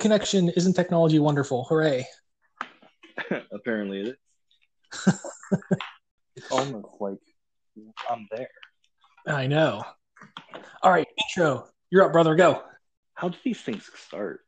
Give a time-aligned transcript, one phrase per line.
[0.00, 0.48] Connection!
[0.56, 1.64] Isn't technology wonderful?
[1.64, 2.06] Hooray!
[3.52, 4.06] Apparently, it
[5.06, 5.14] is.
[6.36, 7.18] it's almost like
[8.08, 8.48] I'm there.
[9.26, 9.84] I know.
[10.82, 11.68] All right, intro.
[11.90, 12.34] You're up, brother.
[12.34, 12.62] Go.
[13.12, 14.40] How do these things start?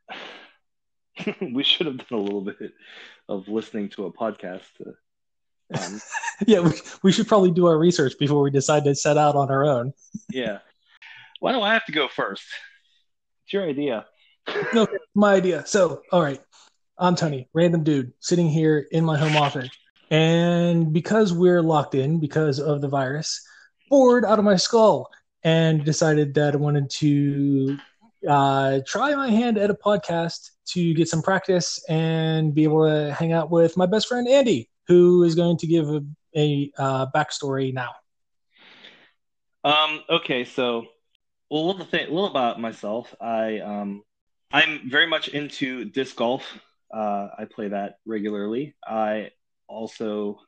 [1.52, 2.73] we should have done a little bit
[3.29, 4.62] of listening to a podcast.
[4.79, 6.01] To, um,
[6.46, 6.71] yeah, we,
[7.02, 9.93] we should probably do our research before we decide to set out on our own.
[10.30, 10.60] yeah.
[11.41, 12.45] Why do I have to go first?
[13.45, 14.07] It's your idea.
[14.74, 15.64] No, my idea.
[15.66, 16.41] So, all right,
[16.98, 19.68] I'm Tony, random dude, sitting here in my home office,
[20.10, 23.41] and because we're locked in because of the virus,
[23.88, 25.10] bored out of my skull,
[25.45, 27.78] and decided that I wanted to
[28.28, 33.13] uh, try my hand at a podcast to get some practice and be able to
[33.13, 36.02] hang out with my best friend Andy, who is going to give a,
[36.37, 37.90] a uh, backstory now.
[39.65, 40.02] Um.
[40.10, 40.45] Okay.
[40.45, 40.87] So,
[41.51, 43.15] well, a little thing, little about myself.
[43.20, 44.02] I um
[44.52, 46.45] I'm very much into disc golf.
[46.92, 48.74] Uh, I play that regularly.
[48.86, 49.30] I
[49.66, 50.40] also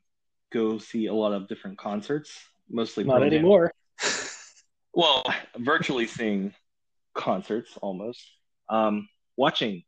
[0.53, 2.31] go see a lot of different concerts,
[2.71, 3.73] mostly not anymore.
[4.95, 5.25] well,
[5.57, 6.53] virtually seeing
[7.15, 8.23] concerts almost.
[8.69, 9.83] Um, watching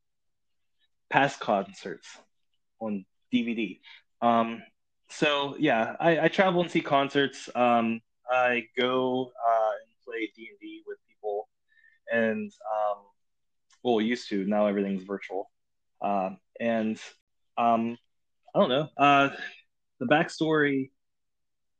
[1.10, 2.06] past concerts
[2.80, 3.80] on DVD.
[4.22, 4.62] Um,
[5.10, 7.48] so yeah, I, I, travel and see concerts.
[7.54, 8.00] Um,
[8.30, 11.48] I go uh, and play D and D with people,
[12.10, 12.98] and um,
[13.86, 14.44] well, used to.
[14.44, 15.50] Now everything's virtual.
[16.02, 16.98] Uh, and
[17.56, 17.96] um,
[18.54, 18.88] I don't know.
[18.98, 19.28] Uh,
[20.00, 20.90] the backstory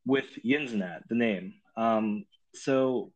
[0.06, 1.54] with Yinz N'at, the name.
[1.76, 3.12] Um, so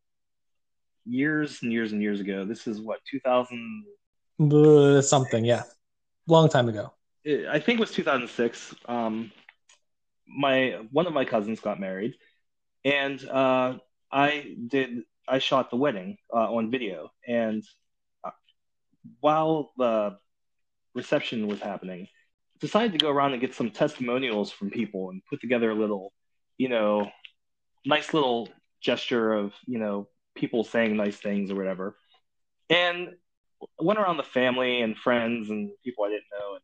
[1.07, 3.85] years and years and years ago, this is what 2000
[4.41, 5.63] uh, something, yeah,
[6.27, 6.93] long time ago.
[7.27, 8.75] I think it was 2006.
[8.87, 9.31] Um,
[10.27, 12.15] my one of my cousins got married,
[12.85, 13.79] and uh,
[14.11, 15.03] I did.
[15.29, 17.63] I shot the wedding uh, on video, and
[19.21, 20.17] while the
[20.95, 22.09] reception was happening,
[22.61, 26.13] decided to go around and get some testimonials from people and put together a little,
[26.59, 27.11] you know,
[27.87, 28.49] nice little
[28.81, 31.97] gesture of, you know, people saying nice things or whatever.
[32.69, 33.11] And
[33.79, 36.59] went around the family and friends and people I didn't know.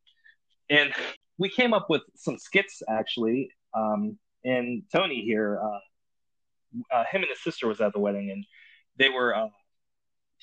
[0.71, 0.95] And, and
[1.39, 3.51] we came up with some skits actually.
[3.75, 8.45] Um, and Tony here, uh, uh, him and his sister was at the wedding and
[8.99, 9.49] they were uh,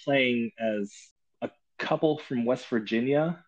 [0.03, 0.91] playing as
[1.83, 3.43] couple from West Virginia,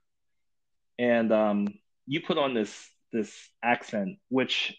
[1.00, 1.68] and um,
[2.06, 4.78] you put on this this accent, which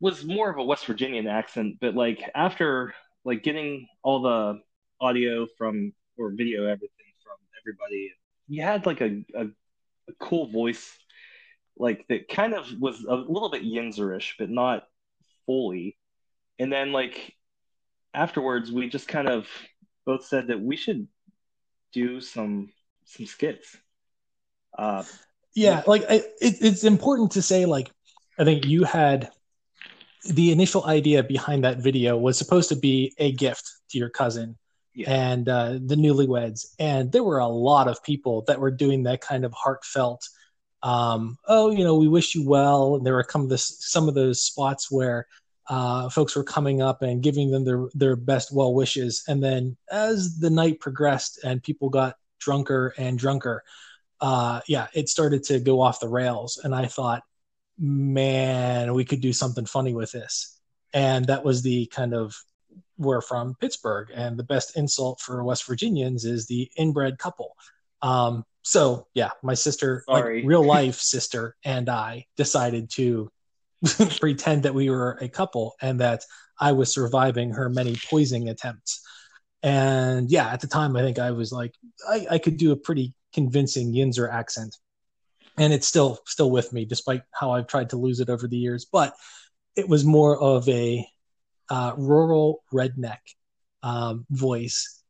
[0.00, 2.94] was more of a West Virginian accent, but like after
[3.24, 4.60] like getting all the
[5.00, 8.12] audio from or video everything from everybody,
[8.48, 9.44] you had like a, a,
[10.08, 10.98] a cool voice,
[11.78, 14.84] like that kind of was a little bit Yinzerish, but not
[15.46, 15.96] fully.
[16.58, 17.34] And then like
[18.12, 19.46] afterwards, we just kind of
[20.04, 21.08] both said that we should
[21.96, 22.68] do some
[23.06, 23.76] some skits.
[24.76, 25.02] Uh,
[25.54, 27.90] yeah, like I, it, it's important to say, like
[28.38, 29.30] I think you had
[30.28, 34.58] the initial idea behind that video was supposed to be a gift to your cousin
[34.94, 35.10] yeah.
[35.10, 39.22] and uh, the newlyweds, and there were a lot of people that were doing that
[39.22, 40.28] kind of heartfelt.
[40.82, 42.96] Um, oh, you know, we wish you well.
[42.96, 45.26] And there were some of some of those spots where
[45.68, 49.24] uh, folks were coming up and giving them their their best well wishes.
[49.28, 53.64] And then as the night progressed and people got drunker and drunker,
[54.20, 56.60] uh, yeah, it started to go off the rails.
[56.62, 57.22] And I thought,
[57.78, 60.58] man, we could do something funny with this.
[60.94, 62.36] And that was the kind of
[62.98, 67.56] we're from Pittsburgh, and the best insult for West Virginians is the inbred couple.
[68.02, 73.30] Um, so yeah, my sister, like real life sister, and I decided to
[74.20, 76.22] pretend that we were a couple and that
[76.58, 79.02] I was surviving her many poisoning attempts.
[79.62, 81.74] And yeah, at the time, I think I was like,
[82.08, 84.76] I, I could do a pretty convincing Yinzer accent,
[85.58, 88.56] and it's still still with me, despite how I've tried to lose it over the
[88.56, 88.86] years.
[88.90, 89.14] But
[89.74, 91.06] it was more of a
[91.68, 93.18] uh, rural redneck
[93.82, 95.02] um, voice,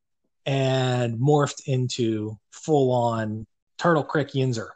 [0.46, 3.46] and morphed into full on
[3.78, 4.70] Turtle Creek Yinzer,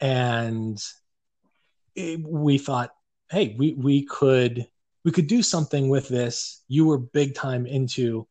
[0.00, 0.80] and
[1.96, 2.90] it, we thought
[3.30, 4.66] hey, we we could
[5.04, 6.62] we could do something with this.
[6.68, 8.26] You were big time into.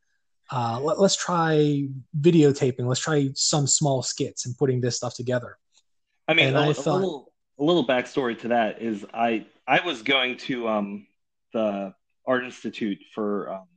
[0.50, 1.90] Uh, let, us try
[2.22, 2.86] videotaping.
[2.86, 5.58] Let's try some small skits and putting this stuff together.
[6.26, 9.86] I mean, a, I thought, a little a little backstory to that is I I
[9.86, 11.08] was going to um,
[11.54, 11.94] the
[12.26, 13.68] Art Institute for um,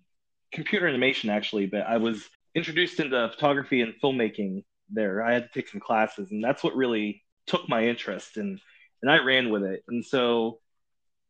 [0.53, 5.23] computer animation actually, but I was introduced into photography and filmmaking there.
[5.25, 8.61] I had to take some classes, and that's what really took my interest and
[9.03, 9.83] and I ran with it.
[9.89, 10.61] And so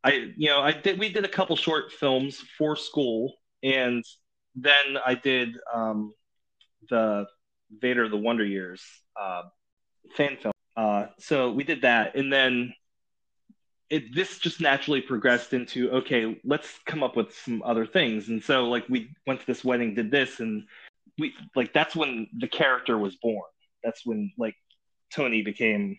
[0.02, 4.05] I you know I did we did a couple short films for school and
[4.55, 6.12] then I did um,
[6.88, 7.26] the
[7.70, 8.82] Vader: The Wonder Years
[9.20, 9.43] uh,
[10.17, 10.52] fan film.
[10.76, 12.73] Uh, so we did that, and then
[13.88, 18.29] it this just naturally progressed into okay, let's come up with some other things.
[18.29, 20.64] And so like we went to this wedding, did this, and
[21.19, 23.49] we like that's when the character was born.
[23.85, 24.55] That's when like
[25.12, 25.99] Tony became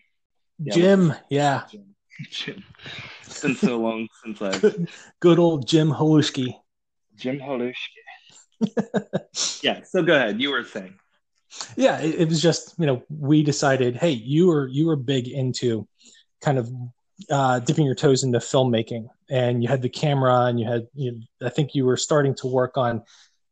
[0.58, 1.14] yeah, Jim.
[1.30, 1.94] Yeah, Jim.
[2.30, 2.64] Jim.
[3.24, 4.88] It's been so long since I good,
[5.20, 6.54] good old Jim Halushki.
[7.16, 7.72] Jim Halushki.
[9.62, 9.82] yeah.
[9.84, 10.40] So go ahead.
[10.40, 10.94] You were saying.
[11.76, 15.28] Yeah, it, it, was just you know we decided, hey, you were you were big
[15.28, 15.88] into
[16.42, 16.70] kind of
[17.30, 21.22] uh, dipping your toes into filmmaking, and you had the camera, and you had you
[21.42, 23.02] I think you were starting to work on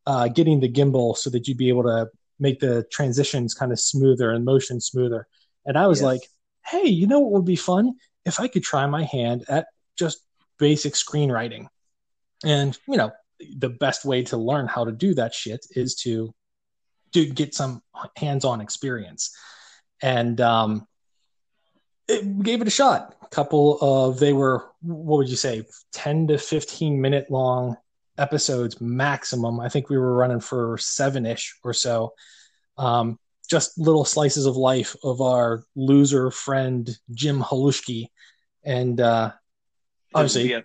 [0.07, 2.09] uh, getting the gimbal so that you'd be able to
[2.39, 5.27] make the transitions kind of smoother and motion smoother.
[5.65, 6.05] And I was yes.
[6.05, 6.21] like,
[6.67, 7.95] hey, you know what would be fun
[8.25, 10.25] if I could try my hand at just
[10.59, 11.67] basic screenwriting.
[12.45, 13.13] And you know,
[13.57, 16.35] the best way to learn how to do that shit is to
[17.13, 17.83] to get some
[18.17, 19.37] hands-on experience.
[20.03, 20.87] And um
[22.09, 23.15] it gave it a shot.
[23.23, 27.77] A couple of they were what would you say 10 to 15 minute long
[28.19, 29.61] episodes maximum.
[29.61, 32.13] I think we were running for seven-ish or so.
[32.77, 33.19] Um
[33.51, 38.07] just little slices of life of our loser friend jim halushki.
[38.65, 39.33] And uh
[40.15, 40.63] obviously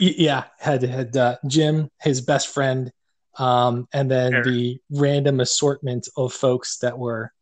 [0.00, 2.90] yeah, had had uh, Jim, his best friend,
[3.38, 4.46] um, and then Eric.
[4.46, 7.32] the random assortment of folks that were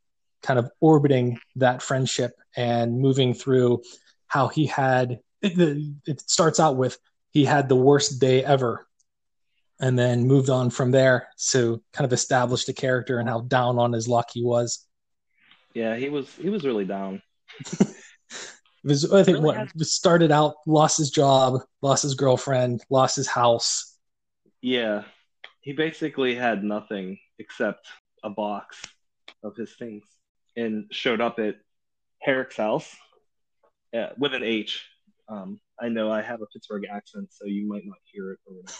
[0.42, 3.82] kind of orbiting that friendship and moving through
[4.26, 6.98] how he had it, it starts out with
[7.30, 8.86] he had the worst day ever
[9.80, 13.78] and then moved on from there so kind of established the character and how down
[13.78, 14.86] on his luck he was
[15.74, 17.22] yeah he was he was really down
[18.84, 19.92] was I think really what has...
[19.92, 23.96] started out lost his job, lost his girlfriend, lost his house.
[24.60, 25.04] Yeah,
[25.60, 27.86] he basically had nothing except
[28.24, 28.82] a box
[29.44, 30.04] of his things,
[30.56, 31.56] and showed up at
[32.20, 32.94] Herrick's house
[33.96, 34.84] uh, with an H.
[35.28, 38.54] Um, I know I have a Pittsburgh accent, so you might not hear it or
[38.54, 38.78] whatever.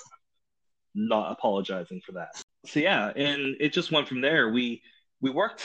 [0.99, 2.43] Not apologizing for that.
[2.67, 4.51] So yeah, and it just went from there.
[4.51, 4.83] We
[5.21, 5.63] we worked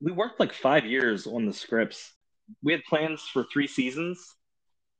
[0.00, 2.12] we worked like five years on the scripts
[2.62, 4.34] we had plans for three seasons.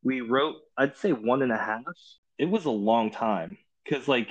[0.03, 1.83] We wrote, I'd say one and a half.
[2.39, 4.31] It was a long time because, like,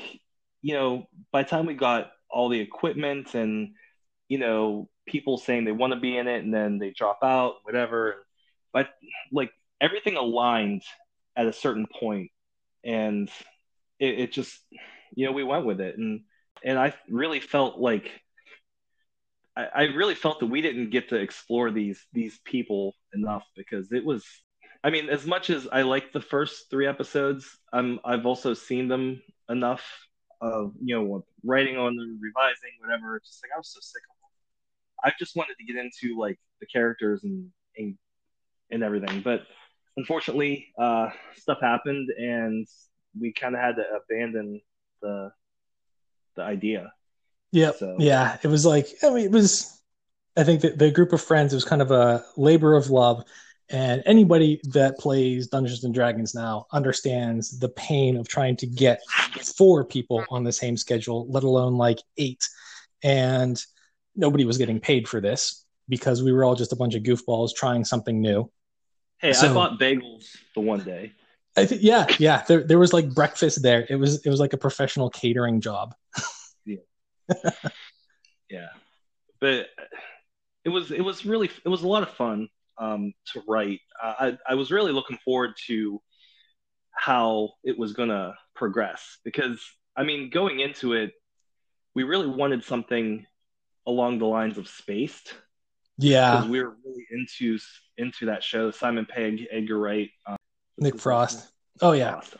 [0.61, 3.73] you know, by the time we got all the equipment and,
[4.27, 7.55] you know, people saying they want to be in it and then they drop out,
[7.63, 8.25] whatever.
[8.73, 8.89] But
[9.31, 10.83] like everything aligned
[11.35, 12.31] at a certain point,
[12.83, 13.29] and
[14.05, 14.59] it, it just,
[15.15, 16.21] you know, we went with it, and
[16.63, 18.11] and I really felt like
[19.55, 23.91] I, I really felt that we didn't get to explore these these people enough because
[23.91, 24.25] it was
[24.83, 28.87] I mean, as much as I like the first three episodes, I'm I've also seen
[28.87, 29.83] them enough
[30.41, 33.19] of you know writing on them, revising, whatever.
[33.25, 35.11] Just like I was so sick of them.
[35.11, 37.97] I just wanted to get into like the characters and and,
[38.69, 39.41] and everything, but
[39.97, 42.67] unfortunately, uh, stuff happened, and
[43.19, 44.61] we kind of had to abandon
[45.01, 45.31] the
[46.35, 46.93] the idea.
[47.51, 47.95] Yeah, so.
[47.99, 48.37] yeah.
[48.43, 49.71] It was like I mean, it was.
[50.37, 53.23] I think that the group of friends was kind of a labor of love,
[53.69, 59.01] and anybody that plays Dungeons and Dragons now understands the pain of trying to get
[59.57, 62.47] four people on the same schedule, let alone like eight.
[63.01, 63.63] And
[64.15, 67.55] nobody was getting paid for this because we were all just a bunch of goofballs
[67.55, 68.51] trying something new.
[69.19, 71.13] Hey, so, I bought bagels the one day.
[71.57, 72.43] I th- yeah, yeah.
[72.47, 73.85] There, there was like breakfast there.
[73.89, 75.95] It was, it was like a professional catering job.
[78.49, 78.67] yeah,
[79.39, 79.67] but
[80.63, 82.47] it was it was really it was a lot of fun
[82.77, 83.79] um, to write.
[84.01, 86.01] Uh, I I was really looking forward to
[86.91, 89.61] how it was gonna progress because
[89.95, 91.13] I mean going into it,
[91.93, 93.25] we really wanted something
[93.87, 95.33] along the lines of Spaced.
[95.97, 97.57] Yeah, because we were really into
[97.97, 98.71] into that show.
[98.71, 100.37] Simon Pegg, Edgar Wright, um,
[100.77, 101.51] Nick Frost.
[101.81, 102.35] Oh yeah, Frost.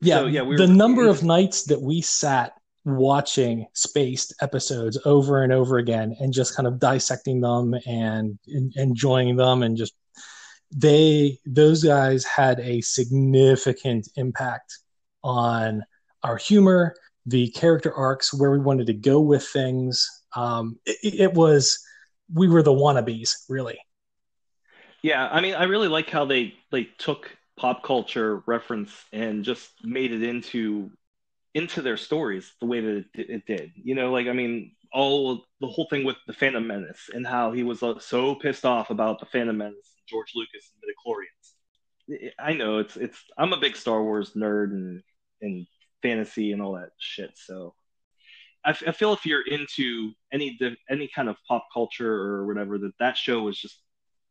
[0.00, 0.42] yeah, so, yeah.
[0.42, 2.52] We the number of nights that we sat
[2.86, 8.72] watching spaced episodes over and over again and just kind of dissecting them and, and
[8.76, 9.92] enjoying them and just
[10.70, 14.78] they those guys had a significant impact
[15.24, 15.84] on
[16.22, 16.94] our humor
[17.26, 21.84] the character arcs where we wanted to go with things um, it, it was
[22.32, 23.78] we were the wannabes really
[25.02, 29.70] yeah i mean i really like how they they took pop culture reference and just
[29.82, 30.90] made it into
[31.54, 33.72] into their stories the way that it, it, did.
[33.76, 37.52] You know, like I mean, all the whole thing with the Phantom Menace and how
[37.52, 42.34] he was uh, so pissed off about the Phantom Menace, George Lucas and the midichlorians.
[42.38, 45.02] I know it's it's I'm a big Star Wars nerd and
[45.40, 45.66] and
[46.02, 47.32] fantasy and all that shit.
[47.36, 47.74] So
[48.64, 50.58] I, f- I feel if you're into any
[50.90, 53.80] any kind of pop culture or whatever, that that show was just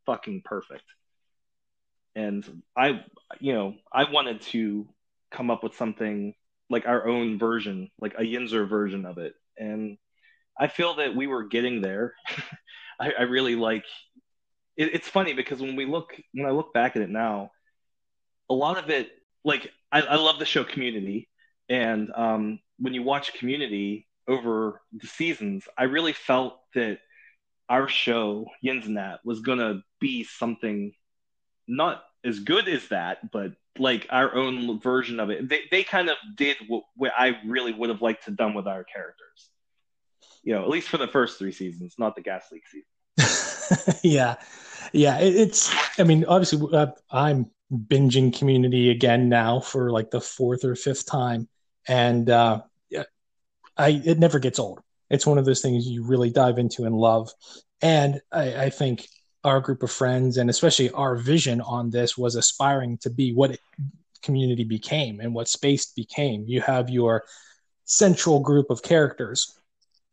[0.05, 0.83] fucking perfect.
[2.15, 3.03] And I,
[3.39, 4.87] you know, I wanted to
[5.31, 6.33] come up with something
[6.69, 9.33] like our own version, like a Yinzer version of it.
[9.57, 9.97] And
[10.59, 12.13] I feel that we were getting there.
[12.99, 13.83] I, I, really like
[14.77, 17.51] it, it's funny because when we look when I look back at it now,
[18.49, 19.09] a lot of it
[19.43, 21.29] like I, I love the show Community,
[21.69, 26.99] and um, when you watch Community over the seasons, I really felt that
[27.69, 30.93] our show Yinz N'at was gonna be something
[31.67, 35.47] not as good as that, but like our own version of it.
[35.47, 38.67] They they kind of did what, what I really would have liked to done with
[38.67, 39.49] our characters.
[40.43, 43.99] You know, at least for the first three seasons, not the Gas Leak season.
[44.03, 44.35] yeah,
[44.93, 45.19] yeah.
[45.19, 45.99] It, it's.
[45.99, 51.05] I mean, obviously, uh, I'm binging Community again now for like the fourth or fifth
[51.05, 51.47] time,
[51.87, 53.03] and uh, yeah,
[53.77, 54.81] I it never gets old.
[55.09, 57.31] It's one of those things you really dive into and love.
[57.81, 59.07] And I, I think
[59.45, 63.51] our group of friends and especially our vision on this was aspiring to be what
[63.51, 63.59] it,
[64.23, 66.43] community became and what space became.
[66.47, 67.23] You have your
[67.85, 69.59] central group of characters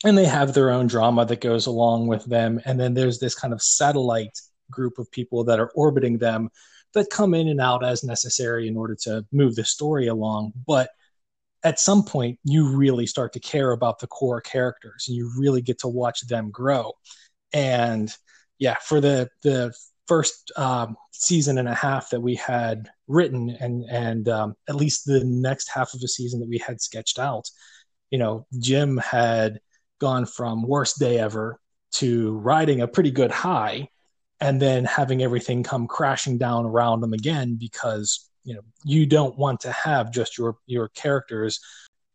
[0.04, 2.60] and they have their own drama that goes along with them.
[2.66, 4.38] And then there's this kind of satellite
[4.70, 6.50] group of people that are orbiting them
[6.92, 10.52] that come in and out as necessary in order to move the story along.
[10.66, 10.90] But
[11.64, 15.62] at some point you really start to care about the core characters and you really
[15.62, 16.92] get to watch them grow.
[17.54, 18.14] And
[18.62, 19.74] yeah for the the
[20.06, 25.04] first um, season and a half that we had written and and um, at least
[25.04, 27.50] the next half of the season that we had sketched out
[28.10, 29.58] you know jim had
[30.00, 31.58] gone from worst day ever
[31.90, 33.88] to riding a pretty good high
[34.40, 39.36] and then having everything come crashing down around him again because you know you don't
[39.36, 41.58] want to have just your your characters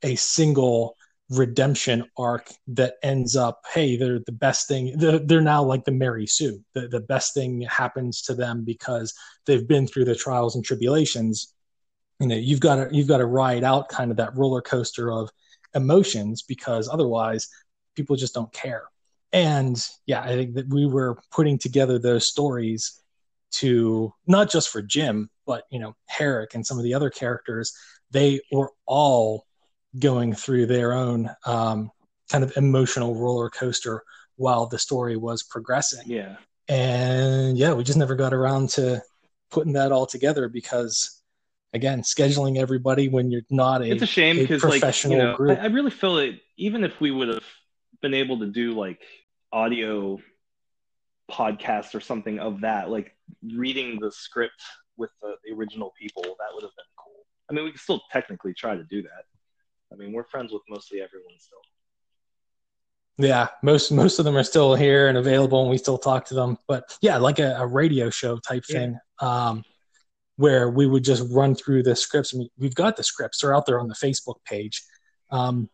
[0.04, 0.96] a single
[1.30, 5.92] redemption arc that ends up hey they're the best thing they're, they're now like the
[5.92, 9.14] mary sue the, the best thing happens to them because
[9.46, 11.54] they've been through the trials and tribulations
[12.20, 15.12] you know you've got to you've got to ride out kind of that roller coaster
[15.12, 15.30] of
[15.76, 17.50] emotions because otherwise
[17.96, 18.84] people just don't care
[19.34, 23.02] and yeah i think that we were putting together those stories
[23.52, 27.74] to not just for Jim, but you know Herrick and some of the other characters.
[28.12, 29.46] They were all
[30.00, 31.92] going through their own um,
[32.32, 34.04] kind of emotional roller coaster
[34.36, 36.04] while the story was progressing.
[36.06, 36.38] Yeah,
[36.68, 39.02] and yeah, we just never got around to
[39.52, 41.22] putting that all together because
[41.74, 45.56] again scheduling everybody when you're not a it's a shame because like you know I,
[45.56, 47.44] I, really feel it even if we would have
[48.02, 49.02] been able to do like
[49.52, 50.20] audio
[51.30, 54.62] podcast or something of that like reading the script
[54.98, 57.26] with the, the original people, that would have been cool.
[57.50, 59.24] I mean, we can still technically try to do that.
[59.92, 61.60] I mean, we're friends with mostly everyone still.
[63.20, 66.36] Yeah, most most of them are still here and available, and we still talk to
[66.36, 66.58] them.
[66.68, 68.76] But yeah, like a, a radio show type yeah.
[68.76, 69.64] thing, um,
[70.36, 72.36] where we would just run through the scripts.
[72.36, 74.84] I mean, we've got the scripts; they're out there on the Facebook page.
[75.32, 75.70] Um,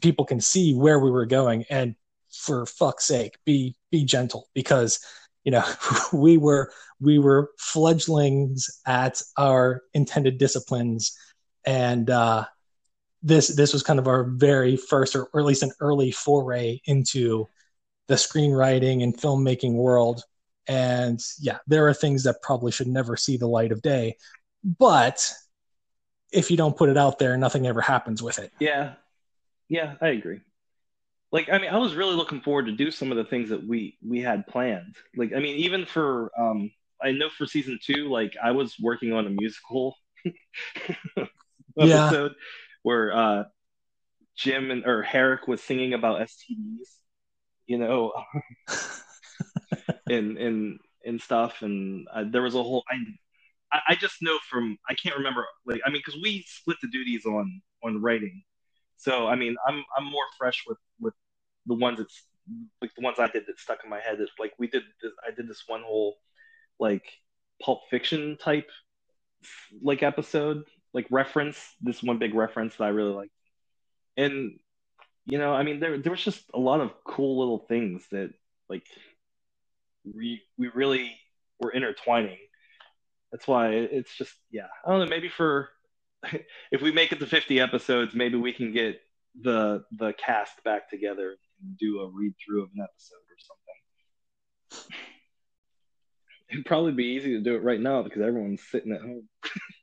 [0.00, 1.96] people can see where we were going, and
[2.30, 5.00] for fuck's sake, be be gentle because
[5.42, 5.64] you know
[6.12, 11.16] we were we were fledglings at our intended disciplines
[11.64, 12.44] and uh,
[13.22, 16.80] this this was kind of our very first or, or at least an early foray
[16.84, 17.48] into
[18.06, 20.22] the screenwriting and filmmaking world.
[20.66, 24.16] And yeah there are things that probably should never see the light of day
[24.62, 25.32] but
[26.30, 28.52] if you don't put it out there nothing ever happens with it.
[28.60, 28.94] Yeah.
[29.68, 30.40] Yeah i agree.
[31.32, 33.66] Like i mean i was really looking forward to do some of the things that
[33.66, 34.96] we we had planned.
[35.16, 36.70] Like i mean even for um
[37.02, 39.96] i know for season two like i was working on a musical
[41.16, 41.28] episode.
[41.76, 42.28] yeah.
[42.88, 43.44] Where uh
[44.36, 46.88] jim and or herrick was singing about stds
[47.66, 48.12] you know
[50.08, 52.84] and and and stuff and uh, there was a whole
[53.72, 56.88] I, I just know from I can't remember like I mean because we split the
[56.88, 58.42] duties on on writing
[58.98, 61.14] so I mean, I'm I'm more fresh with with
[61.66, 62.24] the ones that's
[62.82, 64.18] like the ones I did that stuck in my head.
[64.18, 66.16] That like we did, this, I did this one whole
[66.80, 67.04] like
[67.62, 68.68] Pulp Fiction type
[69.80, 70.64] like episode,
[70.94, 71.58] like reference.
[71.80, 73.32] This one big reference that I really liked,
[74.16, 74.58] and
[75.26, 78.32] you know, I mean, there there was just a lot of cool little things that
[78.68, 78.86] like
[80.04, 81.16] we we really
[81.60, 82.38] were intertwining.
[83.32, 84.68] That's why it's just yeah.
[84.84, 85.06] I don't know.
[85.06, 85.68] Maybe for
[86.72, 89.00] if we make it to 50 episodes, maybe we can get
[89.40, 93.36] the the cast back together and do a read through of an episode or
[94.80, 94.96] something.
[96.50, 99.28] It'd probably be easy to do it right now because everyone's sitting at home.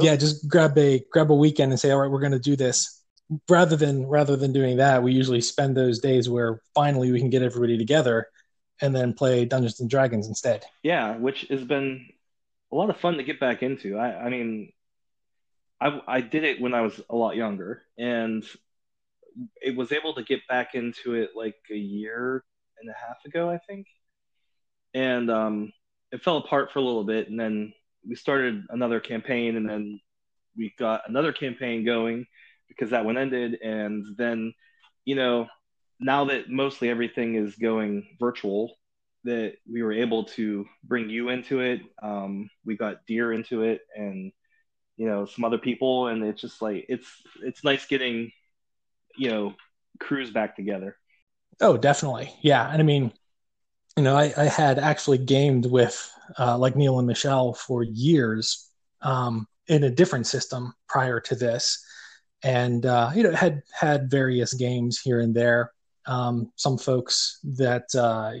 [0.00, 2.56] yeah, just grab a grab a weekend and say, all right, we're going to do
[2.56, 3.02] this.
[3.48, 7.30] rather than rather than doing that, we usually spend those days where finally we can
[7.30, 8.28] get everybody together
[8.80, 10.64] and then play Dungeons and Dragons instead.
[10.82, 12.06] Yeah, which has been
[12.72, 13.98] a lot of fun to get back into.
[13.98, 14.72] I, I mean,
[15.80, 18.44] I, I did it when I was a lot younger, and
[19.62, 22.44] it was able to get back into it like a year
[22.80, 23.86] and a half ago, I think.
[24.94, 25.72] And um,
[26.12, 27.72] it fell apart for a little bit, and then
[28.08, 30.00] we started another campaign, and then
[30.56, 32.26] we got another campaign going
[32.68, 34.52] because that one ended, and then
[35.04, 35.46] you know
[36.00, 38.76] now that mostly everything is going virtual,
[39.24, 41.80] that we were able to bring you into it.
[42.02, 44.32] Um, we got Deer into it, and
[44.96, 47.08] you know some other people, and it's just like it's
[47.42, 48.30] it's nice getting
[49.16, 49.54] you know
[50.00, 50.96] crews back together.
[51.60, 52.70] Oh, definitely, yeah.
[52.70, 53.12] And I mean,
[53.96, 58.70] you know, I, I had actually gamed with uh, like Neil and Michelle for years
[59.02, 61.84] um, in a different system prior to this,
[62.42, 65.72] and uh, you know had had various games here and there.
[66.06, 68.32] Um, some folks that uh,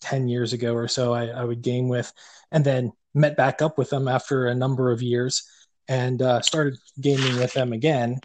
[0.00, 2.12] 10 years ago or so I, I, would game with,
[2.52, 5.42] and then met back up with them after a number of years
[5.88, 8.20] and uh, started gaming with them again.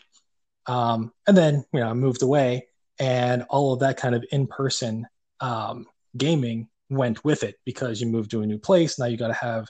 [0.68, 2.68] Um, and then, you know, I moved away
[3.00, 5.08] and all of that kind of in person
[5.40, 5.86] um,
[6.16, 9.00] gaming went with it because you moved to a new place.
[9.00, 9.68] Now you got to have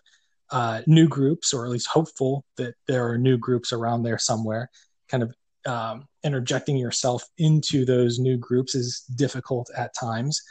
[0.51, 4.69] uh, new groups, or at least hopeful that there are new groups around there somewhere.
[5.09, 10.41] Kind of um, interjecting yourself into those new groups is difficult at times.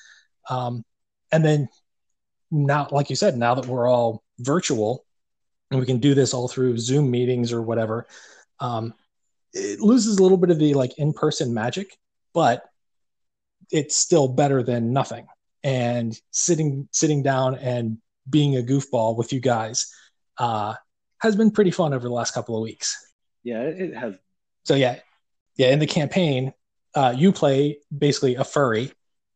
[0.50, 0.85] Um,
[1.33, 1.68] and then
[2.50, 5.04] now, like you said, now that we're all virtual
[5.71, 8.06] and we can do this all through Zoom meetings or whatever,
[8.61, 8.94] um,
[9.52, 11.97] it loses a little bit of the like in-person magic,
[12.33, 12.64] but
[13.71, 15.26] it's still better than nothing.
[15.64, 19.92] And sitting sitting down and being a goofball with you guys
[20.38, 20.74] uh,
[21.18, 22.96] has been pretty fun over the last couple of weeks.
[23.42, 24.14] Yeah, it has.
[24.64, 25.00] So yeah,
[25.57, 25.70] yeah.
[25.70, 26.53] In the campaign,
[26.94, 28.92] uh, you play basically a furry,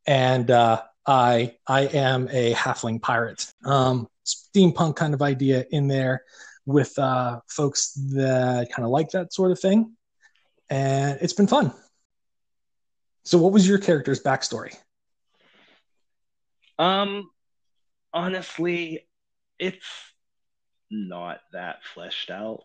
[0.07, 3.53] and uh, I I am a halfling pirate.
[3.65, 6.23] Um, steampunk kind of idea in there
[6.67, 9.97] with uh, folks that kind of like that sort of thing,
[10.69, 11.73] and it's been fun.
[13.25, 14.75] So, what was your character's backstory?
[16.79, 17.31] Um,
[18.13, 19.07] honestly,
[19.59, 19.87] it's
[20.91, 22.65] not that fleshed out.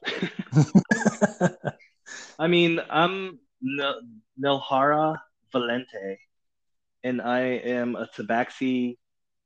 [2.40, 5.18] I mean, I'm N- Nilhara
[5.54, 6.18] Valente
[7.04, 8.98] and I am a Tabaxi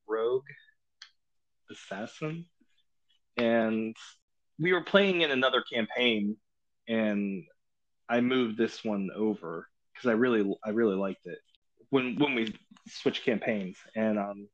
[0.08, 0.46] rogue
[1.72, 2.46] assassin.
[3.38, 3.96] And
[4.60, 6.38] we were playing in another campaign,
[6.88, 7.44] and
[8.10, 11.40] I moved this one over because I really, I really liked it
[11.90, 12.56] when when we
[12.88, 13.78] switched campaigns.
[13.96, 14.48] And um,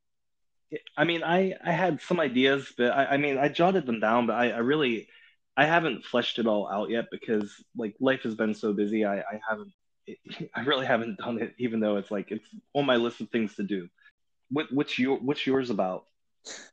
[0.96, 4.26] I mean, I I had some ideas, but I, I mean, I jotted them down,
[4.26, 5.08] but I, I really,
[5.56, 9.04] I haven't fleshed it all out yet because like life has been so busy.
[9.04, 9.72] I, I haven't
[10.54, 13.54] I really haven't done it, even though it's like it's on my list of things
[13.56, 13.88] to do.
[14.50, 16.04] What, what's your what's yours about?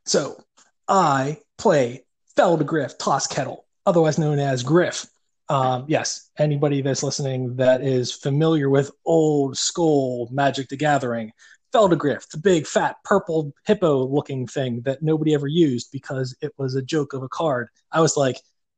[0.04, 0.42] So
[0.88, 2.04] I play
[2.36, 5.06] Phelddagrif Toss Kettle, otherwise known as Griff.
[5.48, 11.32] Um, yes, anybody that's listening that is familiar with old school Magic the Gathering,
[11.72, 16.74] Phelddagrif, the big fat purple hippo looking thing that nobody ever used because it was
[16.74, 17.68] a joke of a card.
[17.90, 18.36] I was like,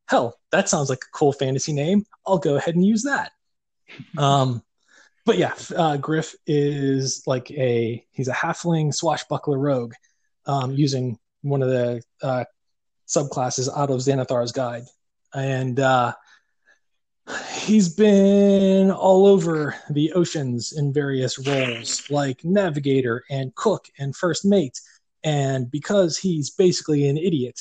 [0.09, 2.05] hell, that sounds like a cool fantasy name.
[2.27, 3.33] I'll go ahead and use that
[4.19, 4.63] um,
[5.27, 9.95] but yeah, uh, Griff is like a he's a halfling swashbuckler rogue,
[10.47, 12.45] um, using one of the uh,
[13.07, 14.85] subclasses out of Xanathar's Guide,
[15.33, 16.13] and uh,
[17.53, 24.45] he's been all over the oceans in various roles, like navigator and cook and first
[24.45, 24.81] mate.
[25.23, 27.61] And because he's basically an idiot,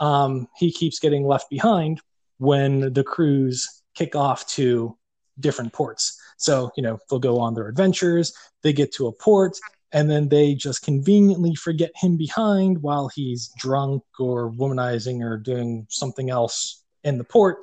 [0.00, 2.00] um, he keeps getting left behind
[2.38, 4.96] when the crews kick off to
[5.38, 6.20] different ports.
[6.36, 9.56] So, you know, they'll go on their adventures, they get to a port,
[9.92, 15.86] and then they just conveniently forget him behind while he's drunk or womanizing or doing
[15.88, 17.58] something else in the port.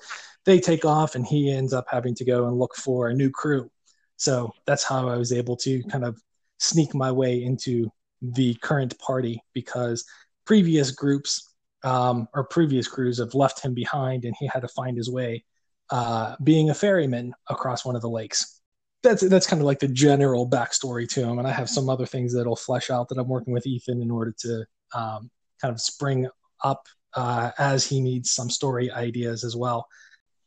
[0.45, 3.29] They take off, and he ends up having to go and look for a new
[3.29, 3.69] crew.
[4.17, 6.19] So that's how I was able to kind of
[6.59, 7.89] sneak my way into
[8.21, 10.05] the current party because
[10.45, 14.95] previous groups um, or previous crews have left him behind and he had to find
[14.95, 15.43] his way
[15.89, 18.61] uh, being a ferryman across one of the lakes.
[19.03, 22.05] That's that's kind of like the general backstory to him, and I have some other
[22.05, 25.81] things that'll flesh out that I'm working with Ethan in order to um, kind of
[25.81, 26.29] spring
[26.63, 29.87] up uh, as he needs some story ideas as well.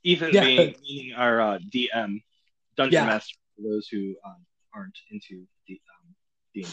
[0.05, 2.23] Ethan yeah, being, our uh, DM,
[2.77, 3.07] dungeon yeah.
[3.07, 4.37] master for those who um,
[4.75, 6.15] aren't into the um,
[6.55, 6.67] D.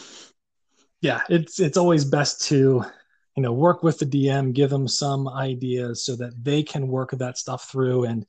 [1.00, 2.84] Yeah, it's it's always best to
[3.36, 7.10] you know work with the DM, give them some ideas so that they can work
[7.12, 8.26] that stuff through and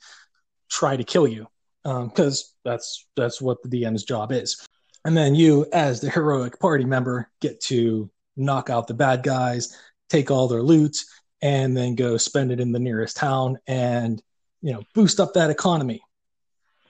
[0.69, 1.47] try to kill you
[1.83, 4.65] because um, that's that's what the DM's job is.
[5.05, 9.77] And then you, as the heroic party member, get to knock out the bad guys,
[10.09, 10.97] take all their loot,
[11.41, 14.21] and then go spend it in the nearest town and
[14.63, 16.01] you know boost up that economy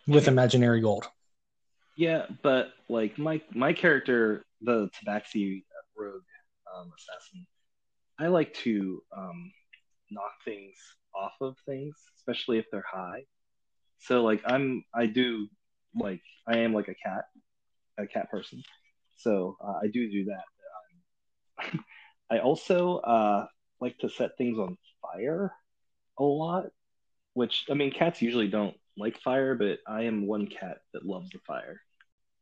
[0.08, 1.10] with imaginary gold.
[1.98, 5.64] Yeah, but like my my character, the Tabaxi
[5.98, 6.22] rogue
[6.74, 7.46] um, assassin,
[8.20, 9.52] I like to um,
[10.12, 10.76] knock things
[11.16, 13.24] off of things, especially if they're high.
[14.00, 15.48] So like I'm I do
[15.96, 17.26] like I am like a cat,
[17.98, 18.64] a cat person.
[19.18, 21.66] So uh, I do do that.
[21.74, 21.80] Um,
[22.32, 23.48] I also uh,
[23.82, 25.52] like to set things on fire
[26.20, 26.66] a lot,
[27.34, 31.30] which I mean cats usually don't like fire, but I am one cat that loves
[31.32, 31.82] the fire.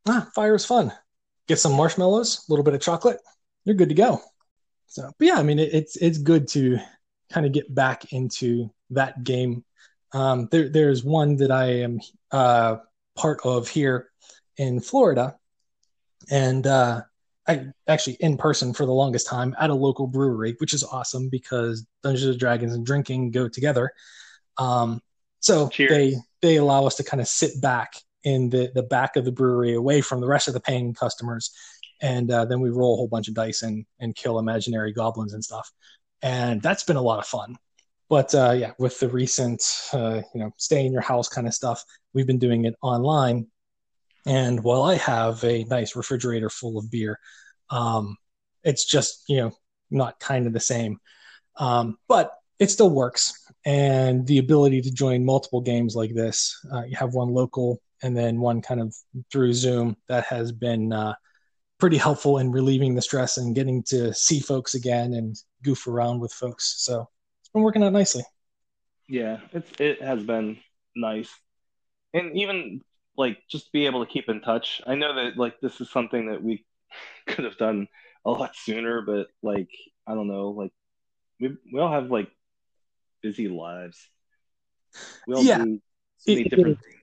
[0.08, 0.92] Ah, fire is fun.
[1.48, 3.20] Get some marshmallows, a little bit of chocolate,
[3.66, 4.22] you're good to go.
[4.88, 6.80] So, but yeah, I mean, it, it's it's good to
[7.32, 9.64] kind of get back into that game.
[10.14, 12.00] Um, there, there's one that I am
[12.32, 12.78] uh,
[13.16, 14.10] part of here
[14.58, 15.38] in Florida,
[16.30, 17.02] and uh,
[17.48, 21.30] I actually in person for the longest time at a local brewery, which is awesome
[21.30, 23.92] because Dungeons and Dragons and drinking go together.
[24.58, 25.02] Um,
[25.40, 25.90] so Cheers.
[25.90, 29.32] they they allow us to kind of sit back in the the back of the
[29.32, 31.52] brewery, away from the rest of the paying customers,
[32.02, 35.34] and uh, then we roll a whole bunch of dice and and kill imaginary goblins
[35.34, 35.72] and stuff,
[36.22, 37.58] and that's been a lot of fun.
[38.10, 41.54] But uh, yeah, with the recent uh, you know stay in your house kind of
[41.54, 41.84] stuff,
[42.14, 43.48] we've been doing it online.
[44.28, 47.20] And while I have a nice refrigerator full of beer,
[47.72, 48.18] um,
[48.64, 49.52] it's just you know
[49.90, 51.00] not kind of the same.
[51.58, 52.32] Um, but
[52.62, 53.34] it still works.
[53.66, 58.16] And the ability to join multiple games like this, uh, you have one local and
[58.16, 58.96] then one kind of
[59.32, 61.16] through Zoom that has been uh,
[61.80, 66.20] pretty helpful in relieving the stress and getting to see folks again and goof around
[66.20, 66.76] with folks.
[66.86, 67.10] So
[67.42, 68.24] it's been working out nicely.
[69.08, 70.58] Yeah, it's it has been
[70.96, 71.30] nice,
[72.14, 72.82] and even
[73.18, 74.82] like just be able to keep in touch.
[74.88, 76.64] I know that like this is something that we
[77.28, 77.88] could have done
[78.24, 79.70] a lot sooner, but like
[80.08, 80.72] I don't know, like
[81.40, 82.30] we we all have like
[83.22, 84.10] busy lives.
[85.28, 85.60] We all yeah.
[85.60, 85.82] do
[86.18, 87.02] so many it, different it, things.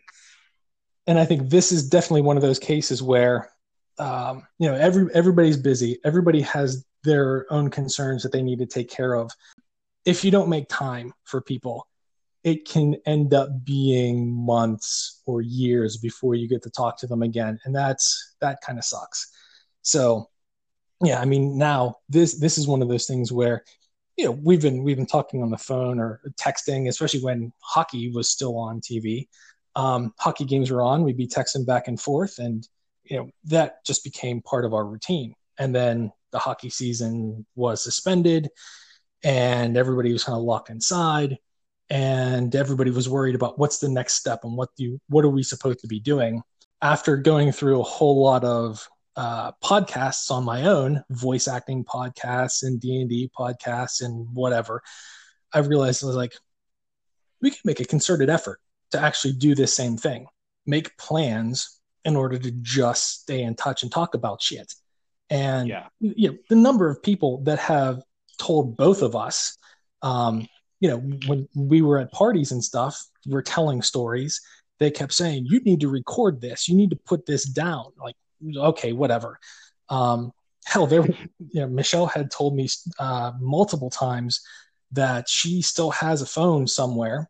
[1.06, 3.50] And I think this is definitely one of those cases where
[3.98, 5.98] um, you know every everybody's busy.
[6.04, 9.30] Everybody has their own concerns that they need to take care of.
[10.04, 11.88] If you don't make time for people,
[12.44, 17.22] it can end up being months or years before you get to talk to them
[17.22, 19.30] again, and that's that kind of sucks.
[19.82, 20.28] So,
[21.02, 23.64] yeah, I mean, now this this is one of those things where
[24.18, 28.10] you know we've been we've been talking on the phone or texting, especially when hockey
[28.10, 29.28] was still on TV.
[29.76, 32.66] Um, hockey games were on, we'd be texting back and forth, and
[33.04, 35.34] you know that just became part of our routine.
[35.58, 38.50] And then the hockey season was suspended,
[39.22, 41.38] and everybody was kind of locked inside,
[41.88, 45.30] and everybody was worried about what's the next step and what do you, what are
[45.30, 46.42] we supposed to be doing.
[46.82, 52.62] After going through a whole lot of uh, podcasts on my own, voice acting podcasts
[52.62, 54.80] and D and D podcasts and whatever,
[55.52, 56.34] I realized I was like,
[57.42, 58.60] we can make a concerted effort
[58.92, 60.26] to actually do this same thing,
[60.66, 64.72] make plans in order to just stay in touch and talk about shit.
[65.30, 65.88] And yeah.
[65.98, 68.00] you know, the number of people that have
[68.38, 69.58] told both of us,
[70.00, 70.46] um,
[70.78, 74.40] you know, when we were at parties and stuff, we're telling stories.
[74.78, 76.68] They kept saying, "You need to record this.
[76.68, 78.14] You need to put this down." Like,
[78.56, 79.38] okay, whatever.
[79.88, 80.32] Um,
[80.64, 81.04] hell, there,
[81.38, 84.40] you know, Michelle had told me uh, multiple times
[84.92, 87.28] that she still has a phone somewhere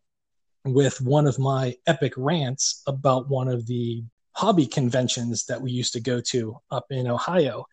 [0.64, 5.92] with one of my epic rants about one of the hobby conventions that we used
[5.94, 7.66] to go to up in Ohio.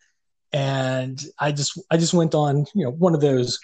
[0.52, 3.58] And I just I just went on, you know, one of those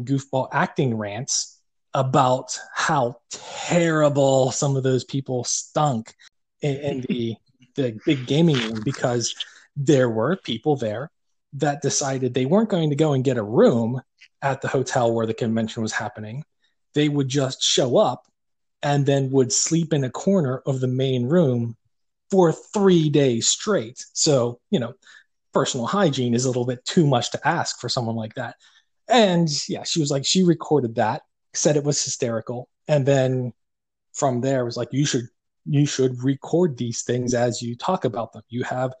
[0.00, 1.60] goofball acting rants
[1.94, 6.14] about how terrible some of those people stunk
[6.62, 7.36] in, in the
[7.78, 9.34] the big gaming room because
[9.76, 11.10] there were people there
[11.54, 14.00] that decided they weren't going to go and get a room
[14.42, 16.44] at the hotel where the convention was happening.
[16.94, 18.26] They would just show up
[18.82, 21.76] and then would sleep in a corner of the main room
[22.30, 24.04] for three days straight.
[24.12, 24.94] So, you know,
[25.54, 28.56] personal hygiene is a little bit too much to ask for someone like that.
[29.08, 31.22] And yeah, she was like, she recorded that,
[31.54, 32.68] said it was hysterical.
[32.86, 33.52] And then
[34.12, 35.28] from there was like, you should
[35.68, 38.42] you should record these things as you talk about them.
[38.48, 38.94] You have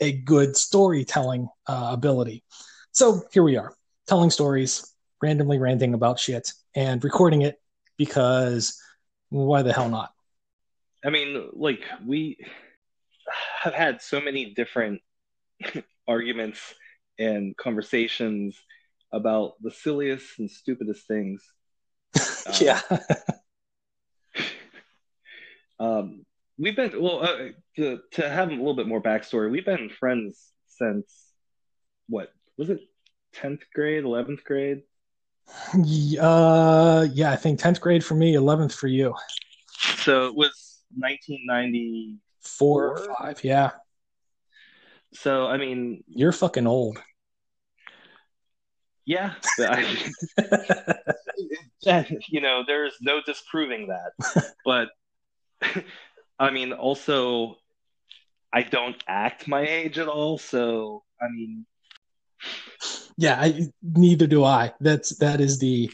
[0.00, 2.44] a good storytelling uh, ability.
[2.92, 3.74] So here we are,
[4.06, 7.60] telling stories, randomly ranting about shit, and recording it
[7.96, 8.80] because
[9.30, 10.12] why the hell not?
[11.04, 12.38] I mean, like, we
[13.60, 15.00] have had so many different
[16.08, 16.60] arguments
[17.18, 18.60] and conversations
[19.12, 21.42] about the silliest and stupidest things.
[22.60, 22.80] yeah.
[25.80, 26.26] Um,
[26.58, 29.50] we've been well uh, to to have a little bit more backstory.
[29.50, 31.32] We've been friends since
[32.08, 32.80] what was it?
[33.32, 34.82] Tenth grade, eleventh grade.
[36.20, 39.14] Uh, yeah, I think tenth grade for me, eleventh for you.
[39.96, 43.70] So it was 1994 or five, yeah.
[45.14, 46.98] So I mean, You're fucking old.
[49.06, 50.12] yeah, I,
[52.28, 54.12] you know, there's no disproving that.
[54.64, 54.90] But
[56.38, 57.56] I mean, also,
[58.52, 60.38] I don't act my age at all.
[60.38, 61.66] So I mean,
[63.16, 64.72] yeah, I, neither do I.
[64.80, 65.90] That's that is the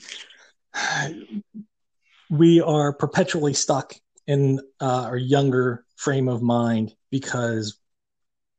[2.30, 3.94] we are perpetually stuck
[4.26, 7.78] in uh, our younger frame of mind because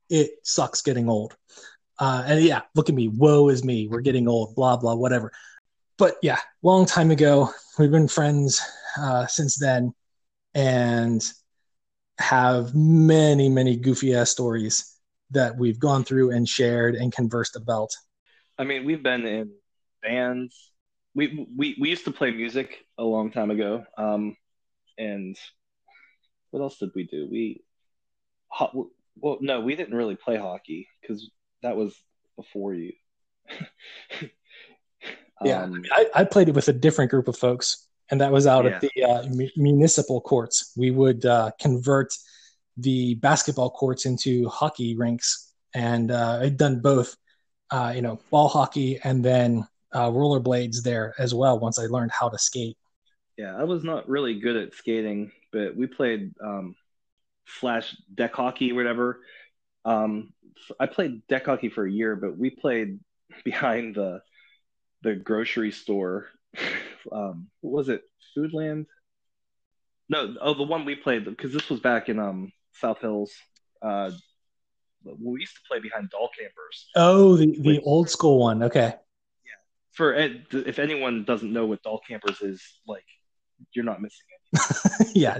[0.09, 1.35] it sucks getting old.
[1.99, 3.07] Uh, and yeah, look at me.
[3.07, 3.87] Woe is me.
[3.87, 4.55] We're getting old.
[4.55, 5.31] Blah blah whatever.
[5.97, 7.51] But yeah, long time ago.
[7.79, 8.61] We've been friends
[8.99, 9.93] uh, since then,
[10.57, 11.23] and
[12.19, 14.95] have many many goofy ass stories
[15.31, 17.89] that we've gone through and shared and conversed about.
[18.57, 19.51] I mean, we've been in
[20.01, 20.71] bands.
[21.13, 23.85] We we we used to play music a long time ago.
[23.97, 24.35] Um,
[24.97, 25.37] and
[26.49, 27.27] what else did we do?
[27.29, 27.61] We,
[28.47, 31.29] ho- well, no, we didn't really play hockey because
[31.61, 31.95] that was
[32.35, 32.93] before you.
[35.43, 38.47] Yeah, Um, I, I played it with a different group of folks, and that was
[38.47, 38.71] out Yeah.
[38.71, 40.73] at the uh, mu- municipal courts.
[40.77, 42.13] We would uh, convert
[42.77, 47.15] the basketball courts into hockey rinks, and uh, I'd done both,
[47.71, 51.59] uh, you know, ball hockey and then uh, rollerblades there as well.
[51.59, 52.77] Once I learned how to skate.
[53.37, 56.75] Yeah, I was not really good at skating, but we played um,
[57.59, 59.21] slash deck hockey, whatever.
[59.85, 60.33] Um,
[60.79, 62.99] I played deck hockey for a year, but we played
[63.43, 64.21] behind the
[65.03, 66.27] the grocery store.
[67.11, 68.03] um, what was it?
[68.35, 68.85] Foodland?
[70.09, 73.33] No, oh, the one we played because this was back in um South Hills.
[73.81, 74.11] Uh,
[75.03, 76.89] we used to play behind doll campers.
[76.95, 77.81] Oh, the, the Wait.
[77.83, 78.63] old school one.
[78.63, 78.93] Okay.
[78.93, 79.51] Yeah.
[79.93, 83.05] For if anyone doesn't know what doll campers is, like
[83.73, 85.07] you're not missing it.
[85.15, 85.39] yeah.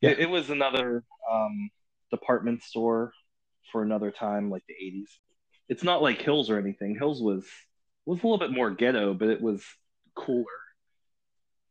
[0.00, 0.10] Yeah.
[0.10, 1.70] It, it was another um,
[2.10, 3.12] department store
[3.72, 5.08] for another time, like the '80s.
[5.68, 6.96] It's not like Hills or anything.
[6.96, 7.44] Hills was
[8.06, 9.62] was a little bit more ghetto, but it was
[10.18, 10.44] cooler.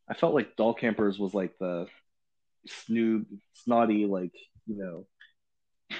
[0.08, 1.86] I felt like Doll Campers was like the
[2.68, 3.26] snoob,
[3.64, 4.32] snotty, like
[4.66, 5.06] you know,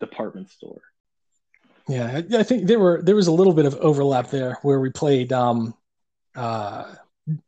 [0.00, 0.80] department store.
[1.88, 4.80] Yeah, I, I think there were there was a little bit of overlap there where
[4.80, 5.74] we played um,
[6.34, 6.94] uh,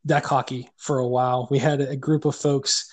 [0.05, 1.49] deck hockey for a while.
[1.51, 2.91] We had a group of folks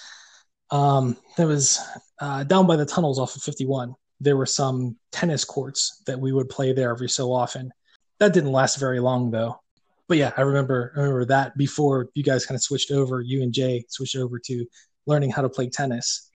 [0.71, 1.79] um, that was
[2.19, 3.93] uh, down by the tunnels off of 51.
[4.19, 7.71] There were some tennis courts that we would play there every so often.
[8.19, 9.59] That didn't last very long though.
[10.07, 13.21] But yeah, I remember I remember that before you guys kind of switched over.
[13.21, 14.65] You and Jay switched over to
[15.05, 16.29] learning how to play tennis,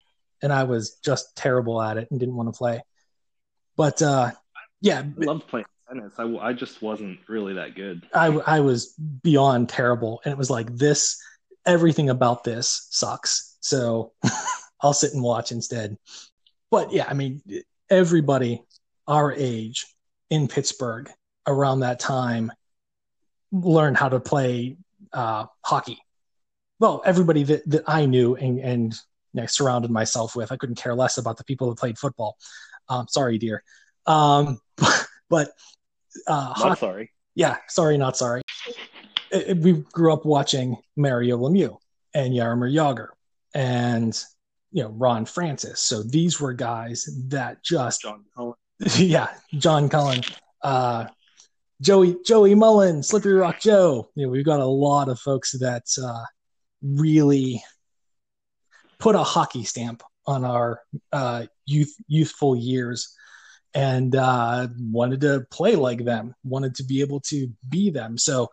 [0.42, 2.82] and I was just terrible at it and didn't want to play.
[3.76, 4.32] But uh,
[4.82, 6.14] yeah, I loved playing tennis.
[6.18, 8.08] I, I just wasn't really that good.
[8.14, 10.22] I, I was beyond terrible.
[10.24, 11.18] And it was like, this,
[11.66, 13.58] everything about this sucks.
[13.62, 14.14] So
[14.82, 15.98] I'll sit and watch instead.
[16.72, 17.42] But yeah, I mean,
[17.90, 18.64] everybody
[19.08, 19.86] our age
[20.30, 21.12] in Pittsburgh
[21.48, 22.52] around that time
[23.64, 24.78] learned how to play
[25.14, 25.98] uh, hockey.
[26.80, 28.94] Well, everybody that, that I knew and, and
[29.34, 32.38] you know, surrounded myself with, I couldn't care less about the people that played football.
[32.90, 33.64] Um, sorry, dear.
[34.06, 34.60] Um,
[35.30, 35.52] but
[36.28, 37.12] uh, hockey, sorry.
[37.34, 38.42] yeah, sorry, not sorry.
[39.32, 41.78] It- it- we grew up watching Mario Lemieux
[42.14, 43.08] and Jaromir Jagr
[43.54, 44.18] and
[44.72, 45.80] you know Ron Francis.
[45.82, 48.54] So these were guys that just John Cullen.
[48.98, 50.22] yeah, John Cullen,
[50.62, 51.08] uh,
[51.86, 54.10] Joey Joey Mullen, Slippery Rock Joe.
[54.16, 56.24] You know, we've got a lot of folks that uh,
[56.82, 57.64] really
[58.98, 60.82] put a hockey stamp on our
[61.14, 63.14] uh, youth youthful years,
[63.76, 68.18] and uh, wanted to play like them, wanted to be able to be them.
[68.18, 68.50] So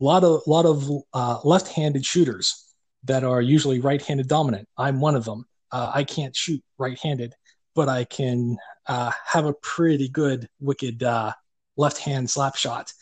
[0.00, 4.66] a lot of lot of uh, left-handed shooters that are usually right-handed dominant.
[4.76, 5.44] I'm one of them.
[5.70, 7.34] Uh, I can't shoot right-handed,
[7.76, 8.56] but I can
[8.88, 11.04] uh, have a pretty good wicked
[11.78, 12.92] left hand slap shot.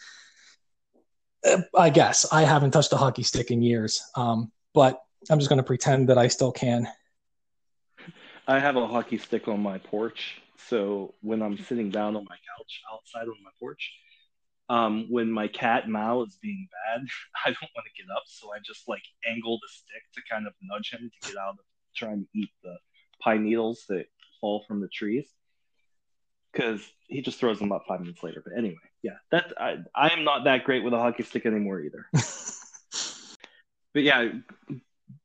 [1.44, 5.48] Uh, I guess I haven't touched a hockey stick in years, um, but I'm just
[5.48, 6.86] going to pretend that I still can.
[8.46, 12.36] I have a hockey stick on my porch, so when I'm sitting down on my
[12.36, 13.92] couch outside on my porch,
[14.68, 17.06] um, when my cat Mao is being bad,
[17.44, 20.46] I don't want to get up, so I just like angle the stick to kind
[20.46, 21.64] of nudge him to get out of
[21.96, 22.76] trying to eat the
[23.20, 24.06] pine needles that
[24.40, 25.26] fall from the trees.
[26.56, 28.42] Because he just throws them up five minutes later.
[28.42, 31.80] But anyway, yeah, that I I am not that great with a hockey stick anymore
[31.80, 32.06] either.
[33.92, 34.28] but yeah,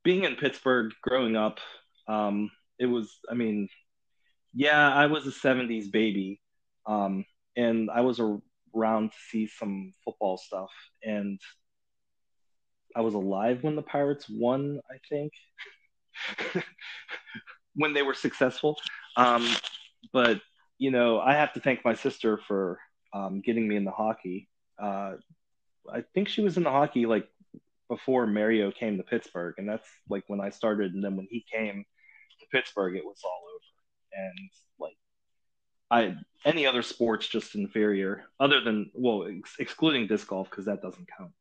[0.04, 1.60] being in Pittsburgh, growing up,
[2.08, 3.20] um, it was.
[3.30, 3.70] I mean,
[4.54, 6.42] yeah, I was a '70s baby,
[6.86, 8.20] um, and I was
[8.76, 10.72] around to see some football stuff,
[11.04, 11.40] and
[12.94, 14.82] I was alive when the Pirates won.
[14.92, 15.32] I think
[17.76, 18.78] when they were successful.
[19.16, 19.48] Um,
[20.12, 20.42] but
[20.82, 22.80] you know, I have to thank my sister for
[23.14, 24.50] um, getting me into hockey.
[24.82, 25.14] Uh,
[25.94, 27.28] I think she was in the hockey like
[27.88, 30.96] before Mario came to Pittsburgh, and that's like when I started.
[30.96, 31.86] And then when he came
[32.40, 34.26] to Pittsburgh, it was all over.
[34.28, 34.98] And like,
[35.92, 36.16] I
[36.46, 41.08] any other sports just inferior, other than well, ex- excluding disc golf because that doesn't
[41.16, 41.32] count.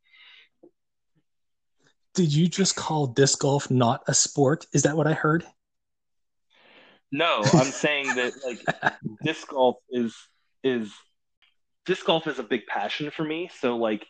[2.12, 4.66] Did you just call disc golf not a sport?
[4.74, 5.46] Is that what I heard?
[7.12, 8.64] No, I'm saying that like
[9.24, 10.16] disc golf is
[10.62, 10.92] is
[11.86, 13.50] disc golf is a big passion for me.
[13.60, 14.06] So like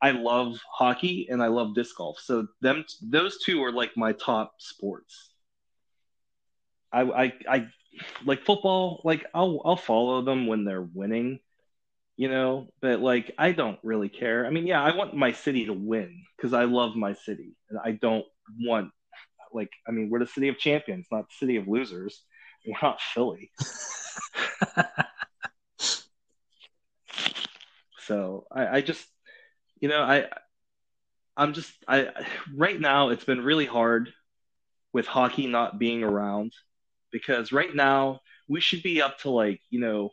[0.00, 2.18] I love hockey and I love disc golf.
[2.20, 5.30] So them those two are like my top sports.
[6.92, 7.66] I I, I
[8.24, 9.00] like football.
[9.04, 11.40] Like I'll I'll follow them when they're winning,
[12.16, 12.68] you know.
[12.80, 14.46] But like I don't really care.
[14.46, 17.78] I mean, yeah, I want my city to win because I love my city, and
[17.82, 18.24] I don't
[18.60, 18.90] want
[19.52, 22.22] like I mean we're the city of champions, not the city of losers.
[22.66, 23.50] We're not Philly.
[28.00, 29.06] so I, I just,
[29.80, 30.26] you know, I,
[31.36, 32.08] I'm just, I
[32.54, 34.12] right now it's been really hard
[34.92, 36.52] with hockey not being around
[37.12, 40.10] because right now we should be up to like, you know,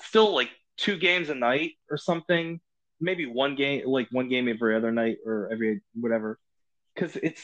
[0.00, 2.60] still like two games a night or something,
[3.00, 6.38] maybe one game, like one game every other night or every whatever,
[6.94, 7.42] because it's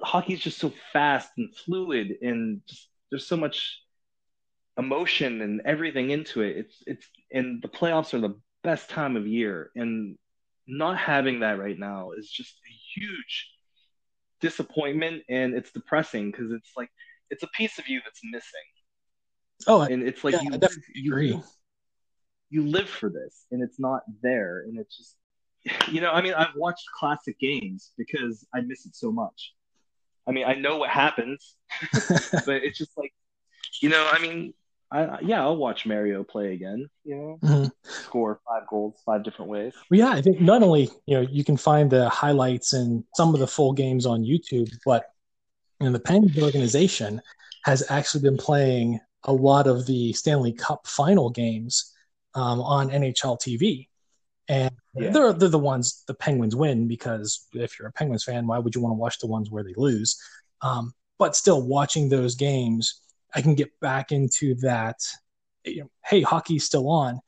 [0.00, 3.82] hockey is just so fast and fluid and just there's so much
[4.78, 6.56] emotion and everything into it.
[6.56, 10.16] It's it's and the playoffs are the best time of year, and
[10.66, 13.50] not having that right now is just a huge
[14.40, 16.90] disappointment, and it's depressing because it's like
[17.30, 18.60] it's a piece of you that's missing.
[19.66, 21.42] Oh, and it's like yeah, you, live, you,
[22.50, 25.16] you live for this, and it's not there, and it's just
[25.92, 26.10] you know.
[26.10, 29.54] I mean, I've watched classic games because I miss it so much.
[30.28, 31.56] I mean, I know what happens,
[31.92, 33.12] but it's just like,
[33.80, 34.52] you know, I mean,
[34.90, 36.88] I, yeah, I'll watch Mario play again.
[37.04, 37.66] You know, mm-hmm.
[37.84, 39.74] score five goals five different ways.
[39.90, 43.34] Well, yeah, I think not only you know you can find the highlights and some
[43.34, 45.04] of the full games on YouTube, but
[45.80, 47.20] you know, the Penguins organization
[47.64, 51.94] has actually been playing a lot of the Stanley Cup final games
[52.34, 53.88] um, on NHL TV.
[54.48, 55.10] And yeah.
[55.10, 58.74] they're, they're the ones the Penguins win because if you're a Penguins fan, why would
[58.74, 60.18] you want to watch the ones where they lose?
[60.62, 63.00] Um, but still, watching those games,
[63.34, 64.96] I can get back into that.
[65.64, 67.20] You know, hey, hockey's still on.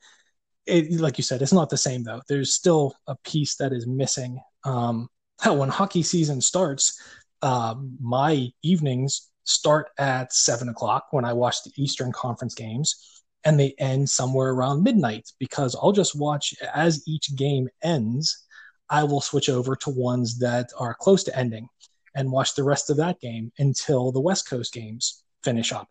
[0.65, 2.21] It, like you said, it's not the same though.
[2.27, 4.39] There's still a piece that is missing.
[4.63, 5.09] Um,
[5.41, 6.99] hell, when hockey season starts,
[7.41, 13.59] uh, my evenings start at seven o'clock when I watch the Eastern Conference games and
[13.59, 18.45] they end somewhere around midnight because I'll just watch as each game ends.
[18.89, 21.67] I will switch over to ones that are close to ending
[22.13, 25.87] and watch the rest of that game until the West Coast games finish up.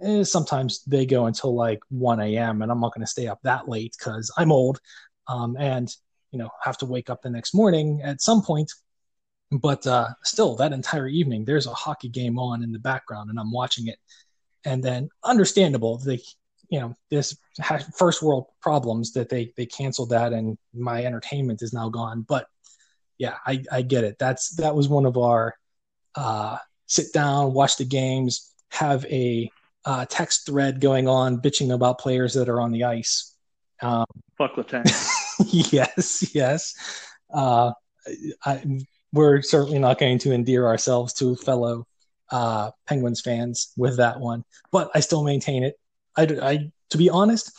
[0.00, 2.62] And eh, sometimes they go until like 1 a.m.
[2.62, 4.80] and I'm not going to stay up that late because I'm old
[5.28, 5.94] um, and
[6.30, 8.72] you know have to wake up the next morning at some point.
[9.50, 13.38] But uh, still, that entire evening, there's a hockey game on in the background, and
[13.38, 13.98] I'm watching it.
[14.64, 16.20] And then, understandable, they
[16.68, 17.36] you know this
[17.96, 22.46] first world problems that they they canceled that and my entertainment is now gone but
[23.18, 25.54] yeah i i get it that's that was one of our
[26.14, 29.50] uh sit down watch the games have a
[29.84, 33.34] uh, text thread going on bitching about players that are on the ice
[33.82, 34.06] um
[34.38, 34.84] fuck Letang.
[35.72, 36.74] yes yes
[37.34, 37.72] uh
[38.44, 38.62] I,
[39.12, 41.86] we're certainly not going to endear ourselves to fellow
[42.30, 45.78] uh, Penguins fans with that one, but I still maintain it.
[46.16, 47.52] I, I to be honest,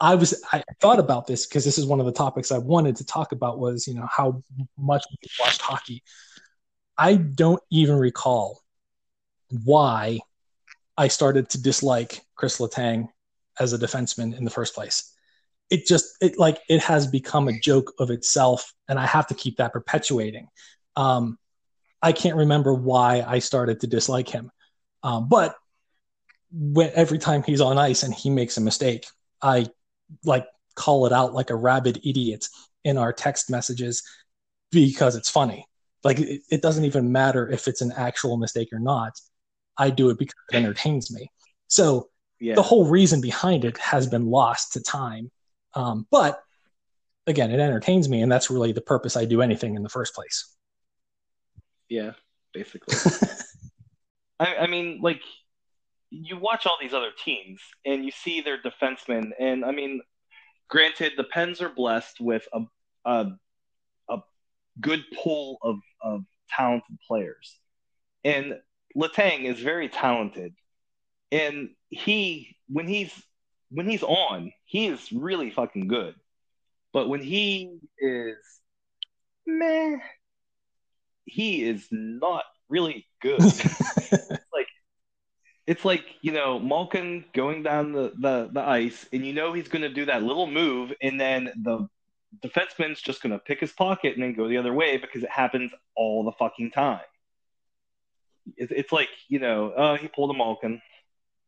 [0.00, 2.96] I was I thought about this because this is one of the topics I wanted
[2.96, 4.42] to talk about was you know how
[4.78, 6.02] much we watched hockey.
[6.98, 8.62] I don't even recall
[9.64, 10.20] why
[10.96, 13.08] I started to dislike Chris Letang
[13.58, 15.12] as a defenseman in the first place.
[15.70, 19.34] It just it like it has become a joke of itself, and I have to
[19.34, 20.48] keep that perpetuating.
[20.94, 21.38] Um,
[22.02, 24.50] I can't remember why I started to dislike him,
[25.02, 25.56] um, but
[26.94, 29.06] every time he's on ice and he makes a mistake,
[29.42, 29.66] I
[30.24, 32.46] like call it out like a rabid idiot
[32.84, 34.02] in our text messages
[34.70, 35.66] because it's funny.
[36.04, 39.12] Like it, it doesn't even matter if it's an actual mistake or not.
[39.78, 41.30] I do it because it entertains me.
[41.68, 42.08] So
[42.40, 42.54] yeah.
[42.54, 45.30] the whole reason behind it has been lost to time.
[45.74, 46.40] Um, but
[47.26, 50.14] again, it entertains me, and that's really the purpose I do anything in the first
[50.14, 50.54] place.
[51.88, 52.12] Yeah,
[52.52, 52.94] basically.
[54.40, 55.20] I, I mean, like
[56.22, 60.00] you watch all these other teams and you see their defensemen, and I mean,
[60.68, 62.60] granted, the Pens are blessed with a
[63.04, 63.26] a,
[64.10, 64.18] a
[64.80, 67.58] good pool of, of talented players,
[68.24, 68.58] and
[68.96, 70.54] Letang is very talented,
[71.30, 73.12] and he when he's
[73.70, 76.14] when he's on, he is really fucking good,
[76.92, 78.36] but when he is
[79.46, 79.96] meh,
[81.24, 83.40] he is not really good.
[85.66, 89.68] it's like you know Malkin going down the, the, the ice, and you know he's
[89.68, 91.88] going to do that little move, and then the
[92.40, 95.30] defenseman's just going to pick his pocket and then go the other way because it
[95.30, 97.00] happens all the fucking time.
[98.56, 100.80] It's, it's like you know, uh, he pulled a Malkin.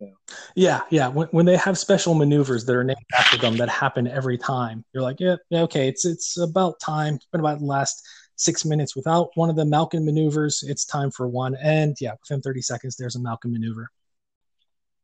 [0.00, 0.08] Yeah,
[0.54, 0.80] yeah.
[0.90, 1.08] yeah.
[1.08, 4.84] When, when they have special maneuvers that are named after them that happen every time,
[4.92, 7.14] you're like, yeah, yeah, okay, it's it's about time.
[7.14, 8.04] It's been about the last
[8.34, 10.64] six minutes without one of the Malkin maneuvers.
[10.66, 13.90] It's time for one, and yeah, within 30 seconds, there's a Malkin maneuver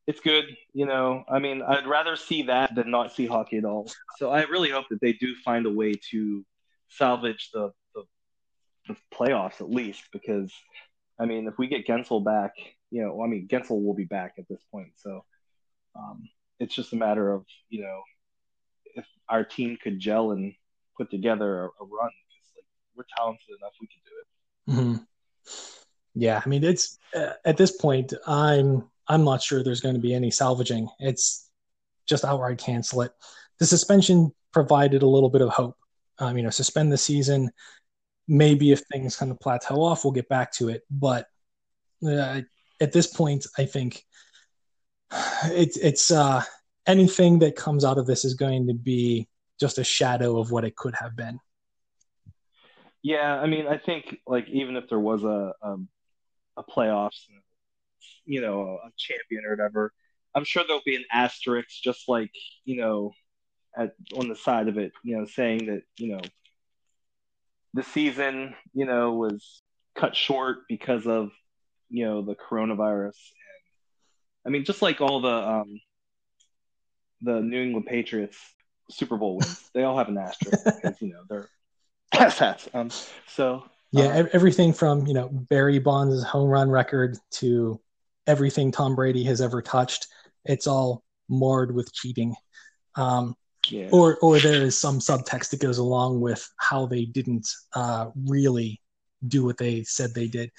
[0.06, 0.44] it's good.
[0.72, 3.90] You know, I mean, I'd rather see that than not see hockey at all.
[4.18, 6.44] So I really hope that they do find a way to
[6.88, 8.02] salvage the, the,
[8.88, 10.52] the playoffs at least, because
[11.18, 12.52] I mean, if we get Guentzel back,
[12.90, 14.92] you know, I mean, Guentzel will be back at this point.
[14.96, 15.24] So
[15.96, 16.28] um,
[16.60, 18.02] it's just a matter of you know,
[18.94, 20.54] if our team could gel and
[20.96, 24.26] put together a, a run, because like we're talented enough, we could do it.
[24.70, 25.02] Mm-hmm.
[26.14, 30.00] Yeah, I mean, it's uh, at this point, I'm I'm not sure there's going to
[30.00, 30.88] be any salvaging.
[30.98, 31.48] It's
[32.06, 33.12] just outright cancel it.
[33.58, 35.76] The suspension provided a little bit of hope.
[36.18, 37.50] Um, you know, suspend the season.
[38.28, 40.82] Maybe if things kind of plateau off, we'll get back to it.
[40.90, 41.26] But
[42.06, 42.42] uh,
[42.80, 44.02] at this point, I think
[45.44, 46.42] it's it's uh,
[46.86, 49.28] anything that comes out of this is going to be
[49.60, 51.38] just a shadow of what it could have been.
[53.02, 55.88] Yeah, I mean, I think like even if there was a um,
[56.56, 57.26] a playoffs
[58.24, 59.92] you know a champion or whatever,
[60.34, 62.30] I'm sure there'll be an asterisk just like
[62.64, 63.12] you know
[63.76, 66.20] at on the side of it, you know, saying that you know
[67.74, 69.62] the season you know was
[69.96, 71.30] cut short because of
[71.90, 73.16] you know the coronavirus.
[74.44, 75.80] And, I mean, just like all the um,
[77.22, 78.38] the New England Patriots
[78.90, 81.48] Super Bowl wins, they all have an asterisk because you know they're
[82.12, 82.68] asshats.
[82.74, 82.90] Um,
[83.26, 87.80] so yeah, um, everything from you know Barry Bonds' home run record to
[88.26, 90.06] everything Tom Brady has ever touched.
[90.44, 92.34] It's all marred with cheating.
[92.96, 93.34] Um,
[93.70, 93.88] yeah.
[93.92, 98.80] Or, or there is some subtext that goes along with how they didn't uh, really
[99.26, 100.50] do what they said they did.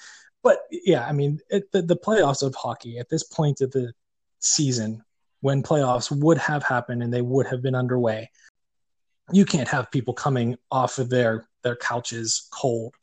[0.42, 3.92] But yeah, I mean, it, the, the playoffs of hockey at this point of the
[4.40, 5.04] season,
[5.40, 8.30] when playoffs would have happened and they would have been underway,
[9.32, 12.94] you can't have people coming off of their their couches cold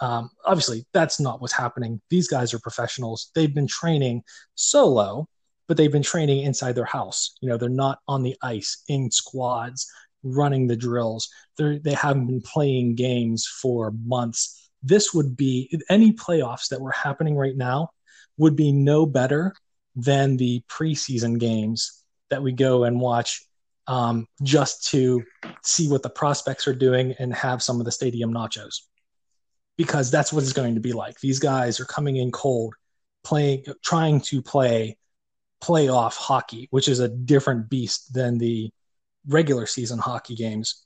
[0.00, 2.00] um, obviously, that's not what's happening.
[2.10, 3.30] These guys are professionals.
[3.34, 4.22] They've been training
[4.54, 5.28] solo,
[5.66, 7.36] but they've been training inside their house.
[7.40, 9.90] You know, they're not on the ice in squads
[10.22, 11.28] running the drills.
[11.56, 14.70] They're, they haven't been playing games for months.
[14.82, 17.90] This would be any playoffs that were happening right now
[18.36, 19.52] would be no better
[19.96, 23.42] than the preseason games that we go and watch
[23.88, 25.24] um, just to
[25.64, 28.82] see what the prospects are doing and have some of the stadium nachos
[29.78, 31.18] because that's what it's going to be like.
[31.20, 32.74] These guys are coming in cold,
[33.24, 34.98] playing, trying to play
[35.62, 38.70] playoff hockey, which is a different beast than the
[39.26, 40.84] regular season hockey games,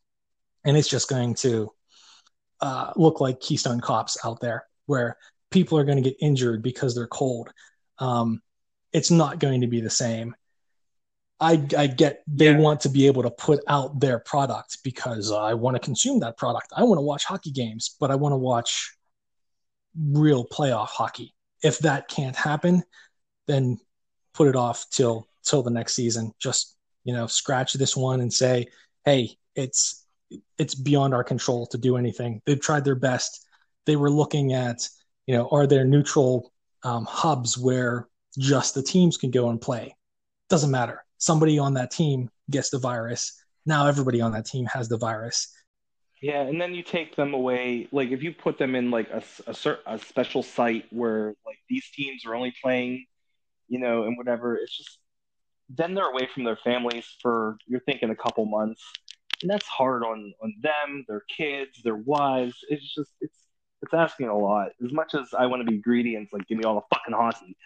[0.65, 1.71] and it's just going to
[2.61, 5.17] uh, look like Keystone Cops out there, where
[5.51, 7.51] people are going to get injured because they're cold.
[7.99, 8.43] Um,
[8.93, 10.37] it's not going to be the same.
[11.43, 12.59] I, I get they yeah.
[12.59, 16.37] want to be able to put out their product because I want to consume that
[16.37, 16.69] product.
[16.75, 18.97] I want to watch hockey games, but I want to watch
[19.99, 21.35] real playoff hockey.
[21.63, 22.85] If that can't happen,
[23.49, 23.79] then
[24.35, 26.33] put it off till till the next season.
[26.39, 28.69] Just you know, scratch this one and say,
[29.05, 30.07] hey, it's
[30.59, 32.41] it's beyond our control to do anything.
[32.47, 33.45] They've tried their best.
[33.85, 34.89] They were looking at,
[35.27, 36.53] you know, are there neutral
[36.85, 38.07] um, hubs where
[38.39, 39.97] just the teams can go and play?
[40.49, 43.41] Doesn't matter somebody on that team gets the virus.
[43.65, 45.55] Now everybody on that team has the virus.
[46.21, 47.87] Yeah, and then you take them away.
[47.93, 51.89] Like if you put them in like a a, a special site where like these
[51.95, 53.07] teams are only playing,
[53.69, 54.99] you know, and whatever, it's just
[55.69, 58.83] then they're away from their families for you're thinking a couple months,
[59.43, 62.57] and that's hard on on them, their kids, their wives.
[62.69, 63.39] It's just it's
[63.81, 64.71] it's asking a lot.
[64.85, 67.15] As much as I want to be greedy and like give me all the fucking
[67.15, 67.57] hockey,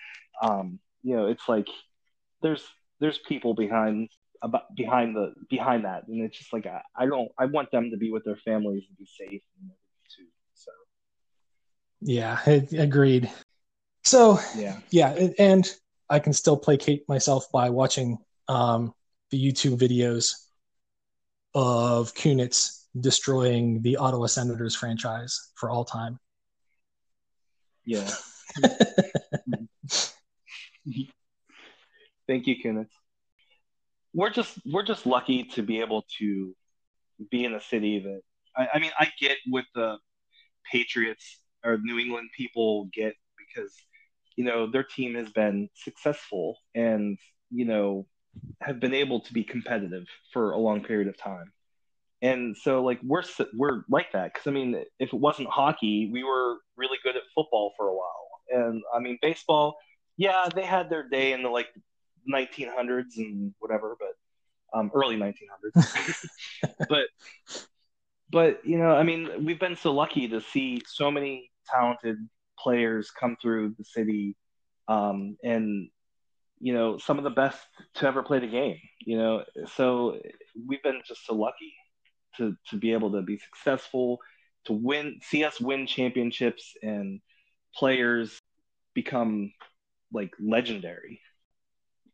[0.43, 1.69] um, you know, it's like
[2.43, 2.67] there's
[3.01, 4.09] there's people behind
[4.43, 7.91] about behind the behind that, and it's just like I, I don't I want them
[7.91, 9.71] to be with their families and be safe and
[10.17, 10.27] too.
[10.55, 10.71] So
[12.01, 12.39] yeah,
[12.79, 13.31] agreed.
[14.05, 15.69] So yeah, yeah, and
[16.09, 18.19] I can still placate myself by watching
[18.49, 18.95] um,
[19.31, 20.33] the YouTube videos
[21.55, 26.19] of Kunitz destroying the Ottawa Senators franchise for all time.
[27.85, 28.09] Yeah.
[32.29, 32.91] Thank you, Kunitz.
[34.15, 36.55] We're just we're just lucky to be able to
[37.31, 38.21] be in a city that
[38.57, 39.99] I, I mean I get what the
[40.71, 43.73] Patriots or New England people get because
[44.37, 47.19] you know their team has been successful and
[47.51, 48.07] you know
[48.61, 51.53] have been able to be competitive for a long period of time
[52.23, 53.23] and so like we're
[53.55, 57.23] we're like that because i mean if it wasn't hockey we were really good at
[57.35, 59.77] football for a while and i mean baseball
[60.17, 61.69] yeah they had their day in the like
[62.33, 66.27] 1900s and whatever but um, early 1900s
[66.89, 67.05] but
[68.31, 72.17] but you know i mean we've been so lucky to see so many talented
[72.59, 74.37] players come through the city
[74.89, 75.89] um, and
[76.59, 77.59] you know some of the best
[77.95, 80.19] to ever play the game you know so
[80.67, 81.75] we've been just so lucky
[82.37, 84.19] to to be able to be successful,
[84.65, 87.21] to win, see us win championships, and
[87.75, 88.41] players
[88.95, 89.53] become
[90.13, 91.21] like legendary.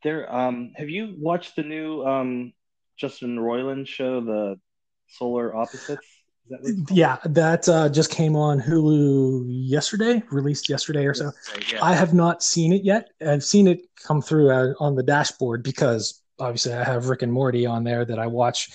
[0.03, 2.53] There, um, have you watched the new um,
[2.97, 4.59] Justin Roiland show, the
[5.07, 6.05] Solar Opposites?
[6.49, 11.31] That yeah, that uh, just came on Hulu yesterday, released yesterday or so.
[11.71, 11.79] Yeah.
[11.81, 13.09] I have not seen it yet.
[13.25, 17.31] I've seen it come through uh, on the dashboard because obviously I have Rick and
[17.31, 18.71] Morty on there that I watch.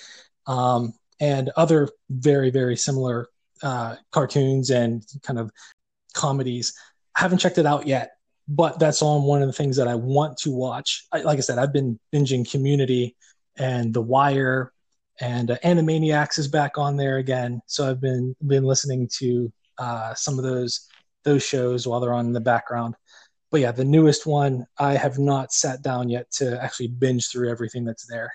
[0.47, 3.27] Um, and other very very similar
[3.61, 5.51] uh, cartoons and kind of
[6.13, 6.73] comedies.
[7.15, 8.13] I haven't checked it out yet,
[8.49, 11.05] but that's on one of the things that I want to watch.
[11.11, 13.15] I, like I said, I've been binging Community
[13.57, 14.73] and The Wire,
[15.21, 17.61] and uh, Animaniacs is back on there again.
[17.67, 20.87] So I've been been listening to uh, some of those
[21.23, 22.95] those shows while they're on in the background.
[23.51, 27.51] But yeah, the newest one I have not sat down yet to actually binge through
[27.51, 28.33] everything that's there.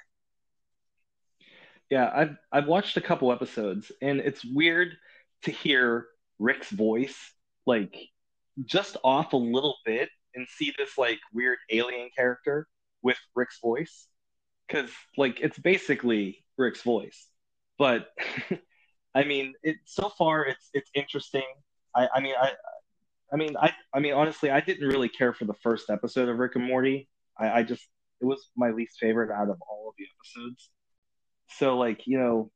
[1.91, 4.97] Yeah, I've I've watched a couple episodes, and it's weird
[5.43, 6.07] to hear
[6.39, 7.17] Rick's voice
[7.67, 7.97] like
[8.65, 12.67] just off a little bit and see this like weird alien character
[13.03, 14.09] with Rick's voice
[14.67, 17.29] because like it's basically Rick's voice.
[17.79, 18.09] But
[19.15, 21.47] I mean, it so far it's it's interesting.
[21.95, 22.53] I I mean I
[23.33, 26.39] I mean I I mean honestly I didn't really care for the first episode of
[26.39, 27.09] Rick and Morty.
[27.39, 27.87] I, I just
[28.21, 30.71] it was my least favorite out of all of the episodes
[31.59, 32.51] so like you know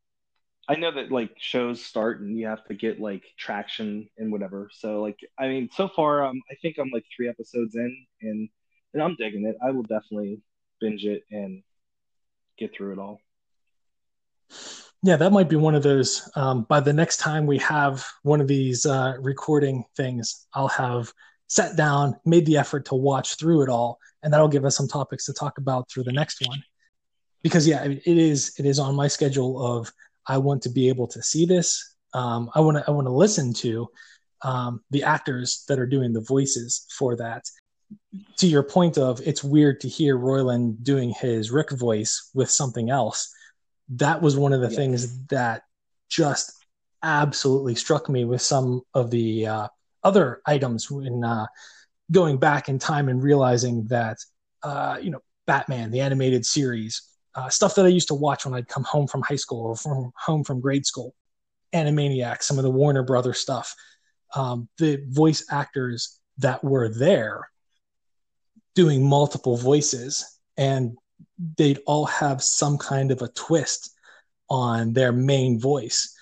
[0.68, 4.68] i know that like shows start and you have to get like traction and whatever.
[4.72, 8.48] So like i mean so far um, i think i'm like three episodes in and
[8.94, 9.56] and i'm digging it.
[9.64, 10.40] I will definitely
[10.80, 11.62] binge it and
[12.58, 13.20] get through it all.
[15.02, 18.40] Yeah that might be one of those um, by the next time we have one
[18.40, 21.12] of these uh, recording things i'll have
[21.46, 24.88] sat down made the effort to watch through it all and that'll give us some
[24.88, 26.62] topics to talk about through the next one.
[27.42, 29.92] Because yeah, it is it is on my schedule of
[30.28, 31.96] I want to be able to see this.
[32.14, 33.88] Um, I want to I want to listen to
[34.42, 37.44] um, the actors that are doing the voices for that.
[38.38, 42.90] To your point of it's weird to hear Roiland doing his Rick voice with something
[42.90, 43.34] else.
[43.90, 44.76] That was one of the yes.
[44.76, 45.62] things that
[46.10, 46.52] just
[47.02, 49.68] absolutely struck me with some of the uh,
[50.04, 51.46] other items when uh,
[52.10, 54.18] going back in time and realizing that
[54.62, 58.54] uh, you know Batman the animated series uh, stuff that I used to watch when
[58.54, 61.14] I'd come home from high school or from home from grade school.
[61.74, 63.74] Animaniacs, some of the Warner Brothers stuff.
[64.34, 67.48] Um, the voice actors that were there
[68.74, 70.96] doing multiple voices, and
[71.56, 73.94] they'd all have some kind of a twist
[74.48, 76.14] on their main voice.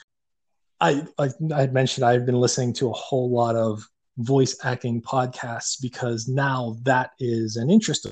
[0.81, 3.87] I, I I mentioned I've been listening to a whole lot of
[4.19, 8.07] voice acting podcasts because now that is an interest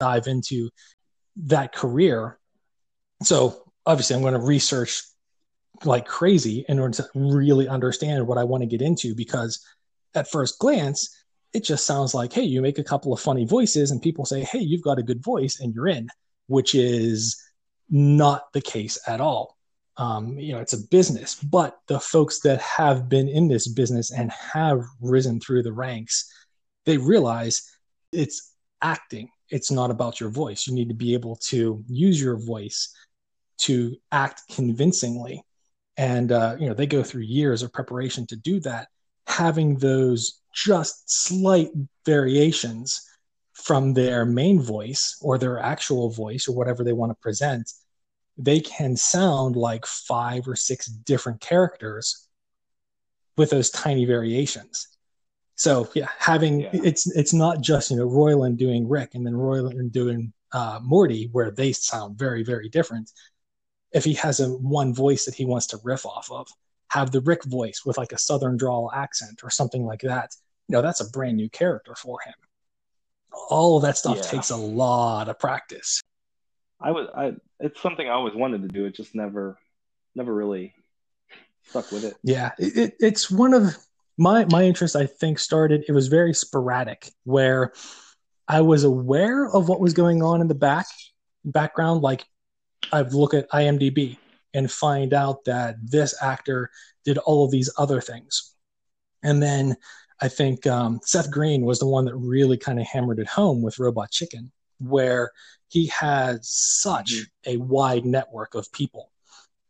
[0.00, 0.68] dive into
[1.36, 2.38] that career.
[3.22, 5.02] So obviously, I'm going to research
[5.84, 9.64] like crazy in order to really understand what I want to get into because
[10.14, 11.16] at first glance,
[11.52, 14.42] it just sounds like, hey, you make a couple of funny voices and people say,
[14.42, 16.08] hey, you've got a good voice and you're in,
[16.46, 17.42] which is
[17.90, 19.56] not the case at all.
[19.98, 24.10] Um, you know, it's a business, but the folks that have been in this business
[24.10, 26.32] and have risen through the ranks,
[26.86, 27.70] they realize
[28.12, 30.66] it's acting it's not about your voice.
[30.66, 32.92] You need to be able to use your voice
[33.58, 35.44] to act convincingly.
[35.96, 38.88] And, uh, you know, they go through years of preparation to do that.
[39.26, 41.68] Having those just slight
[42.06, 43.02] variations
[43.52, 47.70] from their main voice or their actual voice or whatever they want to present,
[48.38, 52.26] they can sound like five or six different characters
[53.36, 54.88] with those tiny variations.
[55.54, 56.70] So yeah, having yeah.
[56.72, 61.28] it's it's not just you know Roiland doing Rick and then Roiland doing uh, Morty,
[61.32, 63.10] where they sound very very different.
[63.92, 66.48] If he has a one voice that he wants to riff off of,
[66.88, 70.30] have the Rick voice with like a Southern drawl accent or something like that.
[70.68, 72.34] You know, that's a brand new character for him.
[73.50, 74.22] All of that stuff yeah.
[74.22, 76.02] takes a lot of practice.
[76.80, 78.84] I was I it's something I always wanted to do.
[78.86, 79.58] It just never
[80.14, 80.74] never really
[81.64, 82.14] stuck with it.
[82.22, 83.76] Yeah, it, it, it's one of
[84.18, 84.96] my my interest.
[84.96, 85.84] I think started.
[85.88, 87.72] It was very sporadic, where
[88.48, 90.86] I was aware of what was going on in the back
[91.44, 92.02] background.
[92.02, 92.24] Like
[92.92, 94.18] I'd look at IMDb
[94.54, 96.70] and find out that this actor
[97.04, 98.54] did all of these other things,
[99.22, 99.76] and then
[100.20, 103.60] I think um, Seth Green was the one that really kind of hammered it home
[103.60, 105.32] with Robot Chicken, where
[105.68, 107.50] he has such mm-hmm.
[107.50, 109.10] a wide network of people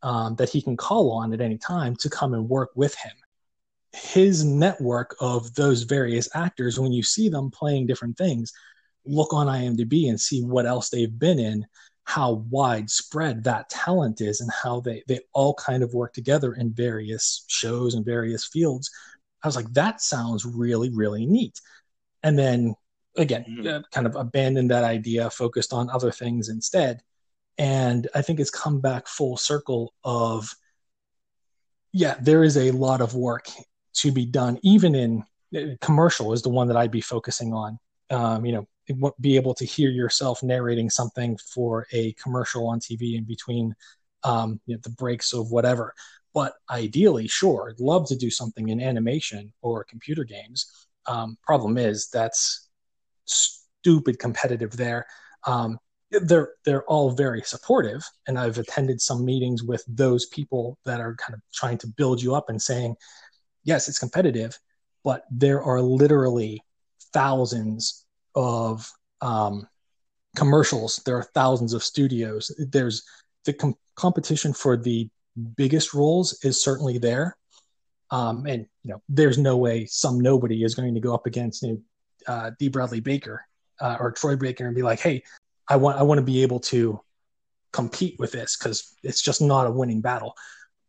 [0.02, 3.12] um, that he can call on at any time to come and work with him.
[3.92, 8.52] His network of those various actors, when you see them playing different things,
[9.04, 11.66] look on IMDb and see what else they've been in,
[12.04, 16.72] how widespread that talent is, and how they, they all kind of work together in
[16.72, 18.90] various shows and various fields.
[19.42, 21.60] I was like, that sounds really, really neat.
[22.22, 22.74] And then
[23.16, 23.66] again, mm-hmm.
[23.66, 27.02] uh, kind of abandoned that idea, focused on other things instead
[27.58, 30.54] and i think it's come back full circle of
[31.92, 33.48] yeah there is a lot of work
[33.94, 35.24] to be done even in
[35.56, 37.78] uh, commercial is the one that i'd be focusing on.
[38.10, 38.66] Um, you know
[39.20, 43.74] be able to hear yourself narrating something for a commercial on tv in between
[44.24, 45.94] um, you know, the breaks of whatever.
[46.34, 50.88] But ideally sure i'd love to do something in animation or computer games.
[51.06, 52.68] Um, problem is that's
[53.24, 55.06] stupid competitive there.
[55.46, 55.78] Um,
[56.20, 61.14] they're they're all very supportive and i've attended some meetings with those people that are
[61.14, 62.94] kind of trying to build you up and saying
[63.64, 64.58] yes it's competitive
[65.04, 66.62] but there are literally
[67.12, 68.04] thousands
[68.34, 68.90] of
[69.20, 69.66] um,
[70.36, 71.00] commercials.
[71.04, 72.54] There are thousands of studios.
[72.58, 73.02] There's
[73.44, 75.08] the com- competition for the
[75.56, 77.36] biggest roles is certainly there.
[78.10, 81.62] Um, and you know there's no way some nobody is going to go up against
[81.62, 81.82] you
[82.28, 83.42] know, uh, Dee Bradley Baker
[83.80, 85.22] uh, or Troy Baker and be like hey
[85.66, 87.00] I want I want to be able to
[87.72, 90.34] compete with this because it's just not a winning battle.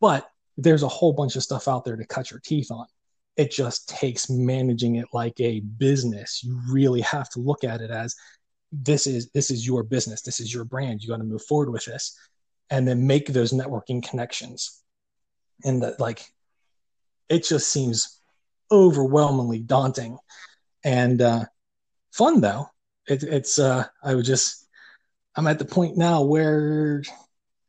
[0.02, 2.86] But there's a whole bunch of stuff out there to cut your teeth on.
[3.36, 6.43] It just takes managing it like a business.
[6.43, 8.16] You really have to look at it as
[8.72, 10.22] this is this is your business.
[10.22, 11.01] This is your brand.
[11.01, 12.18] You got to move forward with this,
[12.70, 14.82] and then make those networking connections.
[15.64, 16.26] And that like,
[17.30, 18.20] it just seems
[18.72, 20.18] overwhelmingly daunting,
[20.84, 21.45] and uh,
[22.12, 22.68] fun though.
[23.08, 24.68] It, it's uh, I would just
[25.36, 27.04] I'm at the point now where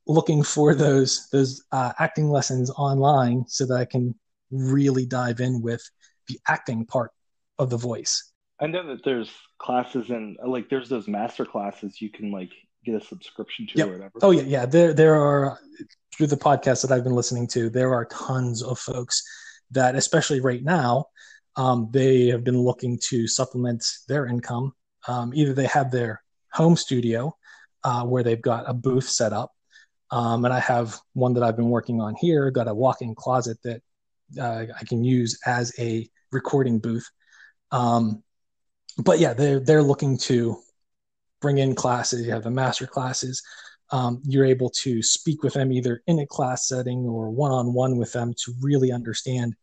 [0.07, 4.15] looking for those those uh, acting lessons online so that I can
[4.51, 5.83] really dive in with
[6.29, 7.11] the acting part
[7.59, 8.33] of the voice.
[8.61, 12.51] I know that there's classes and like there's those master classes you can like
[12.85, 13.89] get a subscription to yep.
[13.89, 14.13] or whatever.
[14.23, 14.67] Oh yeah, yeah.
[14.67, 15.59] There there are
[16.17, 19.23] through the podcast that I've been listening to, there are tons of folks
[19.71, 21.07] that, especially right now,
[21.57, 24.73] um, they have been looking to supplement their income.
[25.09, 27.37] Um, either they have their home studio
[27.83, 29.53] uh, where they've got a booth set up.
[30.15, 33.17] Um, and I have one that I've been working on here, got a walk in
[33.17, 33.83] closet that
[34.41, 37.11] uh, I can use as a recording booth.
[37.73, 38.23] Um,
[38.99, 40.57] but yeah, they're, they're looking to
[41.41, 42.25] bring in classes.
[42.25, 43.43] You have the master classes.
[43.91, 47.73] Um, you're able to speak with them either in a class setting or one on
[47.73, 49.57] one with them to really understand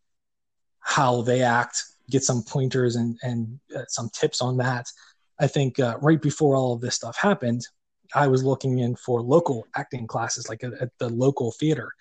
[0.81, 4.85] how they act, get some pointers and, and uh, some tips on that.
[5.39, 7.65] I think uh, right before all of this stuff happened,
[8.15, 11.91] I was looking in for local acting classes, like at, at the local theater,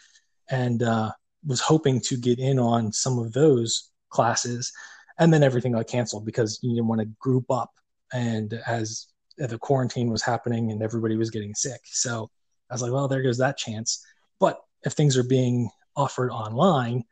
[0.51, 1.13] and uh,
[1.47, 4.73] was hoping to get in on some of those classes.
[5.19, 7.71] And then everything got canceled because you didn't want to group up.
[8.13, 9.07] And as
[9.39, 12.31] the quarantine was happening and everybody was getting sick, so
[12.69, 14.05] I was like, well, there goes that chance.
[14.39, 17.05] But if things are being offered online,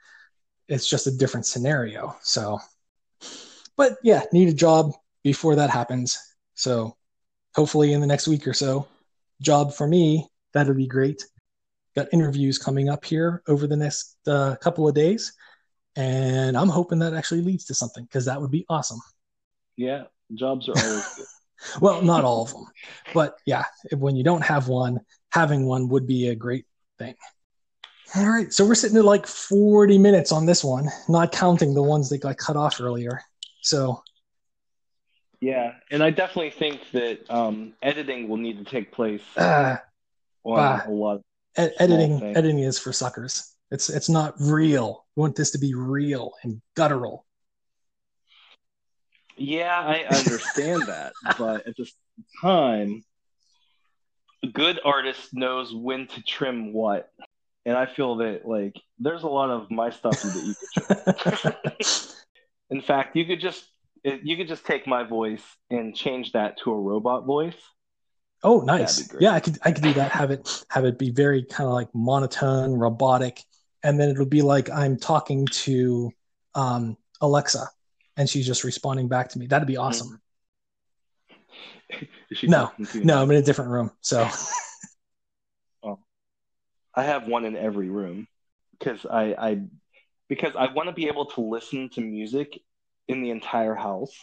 [0.68, 2.16] it's just a different scenario.
[2.22, 2.58] So,
[3.76, 4.92] but yeah, need a job
[5.22, 6.18] before that happens.
[6.54, 6.96] So
[7.54, 8.86] hopefully in the next week or so.
[9.40, 11.24] Job for me, that'd be great.
[11.94, 15.32] Got interviews coming up here over the next uh, couple of days,
[15.96, 19.00] and I'm hoping that actually leads to something because that would be awesome.
[19.76, 21.26] Yeah, jobs are always good.
[21.80, 22.66] well, not all of them,
[23.14, 25.00] but yeah, when you don't have one,
[25.32, 26.66] having one would be a great
[26.98, 27.14] thing.
[28.16, 31.82] All right, so we're sitting at like 40 minutes on this one, not counting the
[31.82, 33.20] ones that got cut off earlier.
[33.60, 34.02] So
[35.40, 39.76] yeah, and I definitely think that um, editing will need to take place uh,
[40.44, 41.20] on a lot.
[41.56, 42.36] Ed- editing, things.
[42.36, 43.54] editing is for suckers.
[43.70, 45.04] It's it's not real.
[45.14, 47.24] We want this to be real and guttural.
[49.36, 53.04] Yeah, I understand that, but at the same time,
[54.42, 57.10] a good artist knows when to trim what,
[57.64, 61.54] and I feel that like there's a lot of my stuff that you could trim.
[62.70, 63.64] In fact, you could just
[64.22, 67.56] you could just take my voice and change that to a robot voice.
[68.44, 69.12] Oh, nice.
[69.20, 70.12] Yeah, I could I could do that.
[70.12, 73.42] Have it have it be very kind of like monotone, robotic,
[73.82, 76.12] and then it'll be like I'm talking to
[76.54, 77.68] um, Alexa,
[78.16, 79.48] and she's just responding back to me.
[79.48, 80.20] That'd be awesome.
[82.44, 83.90] no, no, I'm in a different room.
[84.02, 84.28] So,
[85.82, 85.98] oh,
[86.94, 88.28] I have one in every room
[88.78, 89.60] because I, I
[90.28, 92.60] because I want to be able to listen to music
[93.08, 94.14] in the entire house.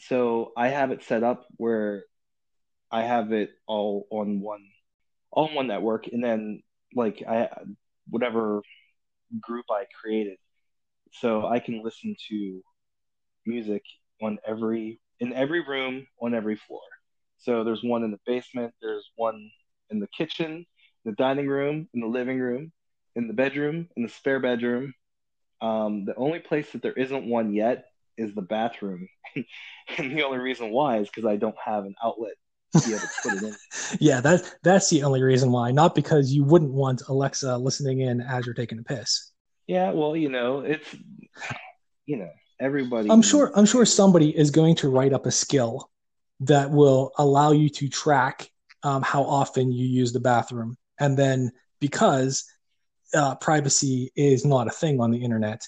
[0.00, 2.04] So I have it set up where
[2.90, 4.66] I have it all on one
[5.32, 6.62] on one network and then
[6.94, 7.48] like I
[8.08, 8.62] whatever
[9.40, 10.38] group I created.
[11.12, 12.62] So I can listen to
[13.46, 13.82] music
[14.20, 16.82] on every in every room on every floor.
[17.38, 19.50] So there's one in the basement, there's one
[19.90, 20.66] in the kitchen,
[21.04, 22.72] the dining room, in the living room,
[23.16, 24.94] in the bedroom, in the spare bedroom.
[25.62, 27.86] Um, the only place that there isn't one yet
[28.18, 29.08] is the bathroom,
[29.96, 32.32] and the only reason why is because I don't have an outlet
[32.76, 33.56] to be able to put it in.
[34.00, 35.70] yeah, that that's the only reason why.
[35.70, 39.30] Not because you wouldn't want Alexa listening in as you're taking a piss.
[39.68, 40.96] Yeah, well, you know, it's
[42.06, 43.08] you know, everybody.
[43.08, 43.52] I'm sure.
[43.54, 45.90] I'm sure somebody is going to write up a skill
[46.40, 48.50] that will allow you to track
[48.82, 52.44] um, how often you use the bathroom, and then because
[53.14, 55.66] uh, privacy is not a thing on the internet,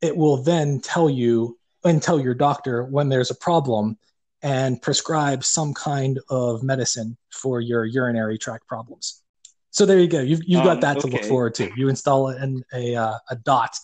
[0.00, 3.98] it will then tell you and tell your doctor when there's a problem
[4.42, 9.22] and prescribe some kind of medicine for your urinary tract problems.
[9.70, 10.20] So there you go.
[10.20, 11.08] You've, you've got um, that okay.
[11.08, 11.70] to look forward to.
[11.76, 13.76] You install an, a, uh, a dot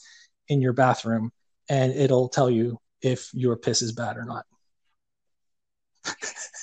[0.49, 1.33] in your bathroom
[1.69, 4.45] and it'll tell you if your piss is bad or not.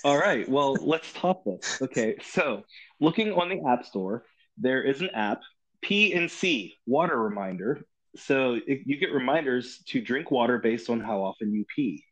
[0.03, 0.47] All right.
[0.47, 1.81] Well, let's top this.
[1.81, 2.15] Okay.
[2.21, 2.63] So
[2.99, 4.23] looking on the App Store,
[4.57, 5.41] there is an app
[5.81, 7.81] P and C, water reminder.
[8.15, 12.03] So it, you get reminders to drink water based on how often you pee.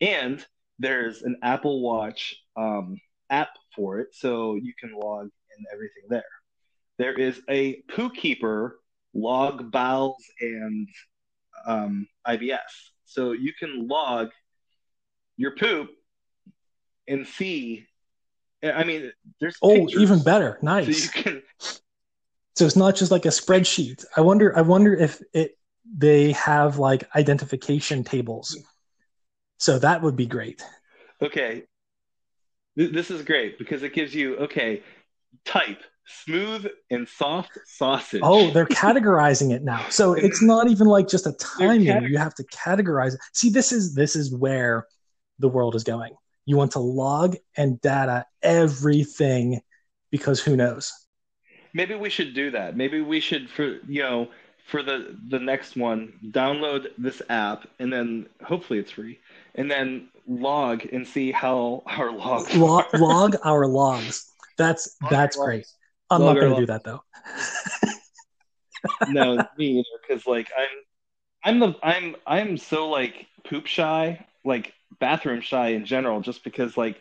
[0.00, 0.44] And
[0.78, 2.98] there's an Apple Watch um,
[3.30, 6.22] app for it, so you can log in everything there.
[6.98, 8.78] There is a Poo Keeper
[9.14, 10.88] log bowels and
[11.66, 12.58] um, IBS.
[13.04, 14.30] So you can log
[15.36, 15.90] your poop
[17.08, 17.86] and see.
[18.62, 20.02] I mean, there's oh, pictures.
[20.02, 20.86] even better, nice.
[20.86, 21.42] So you can
[22.56, 24.04] so it's not just like a spreadsheet.
[24.16, 24.56] I wonder.
[24.56, 25.58] I wonder if it
[25.96, 28.56] they have like identification tables.
[29.58, 30.62] So that would be great.
[31.22, 31.64] Okay,
[32.76, 34.82] this is great because it gives you okay
[35.44, 38.20] type smooth and soft sausage.
[38.22, 39.84] Oh, they're categorizing it now.
[39.90, 41.86] So it's not even like just a timing.
[41.86, 43.20] Categ- you have to categorize it.
[43.32, 44.86] See, this is this is where
[45.38, 46.14] the world is going.
[46.46, 49.60] You want to log and data everything
[50.10, 50.92] because who knows?
[51.74, 52.76] Maybe we should do that.
[52.76, 54.28] Maybe we should for you know
[54.66, 59.18] for the the next one download this app and then hopefully it's free
[59.56, 64.30] and then log and see how our logs log, log our logs.
[64.56, 65.56] That's log that's great.
[65.56, 65.74] Logs.
[66.10, 67.02] I'm log not going to do that though.
[69.08, 69.84] no, me either.
[70.06, 70.68] Because like I'm,
[71.44, 76.76] I'm the I'm I'm so like poop shy, like bathroom shy in general, just because
[76.76, 77.00] like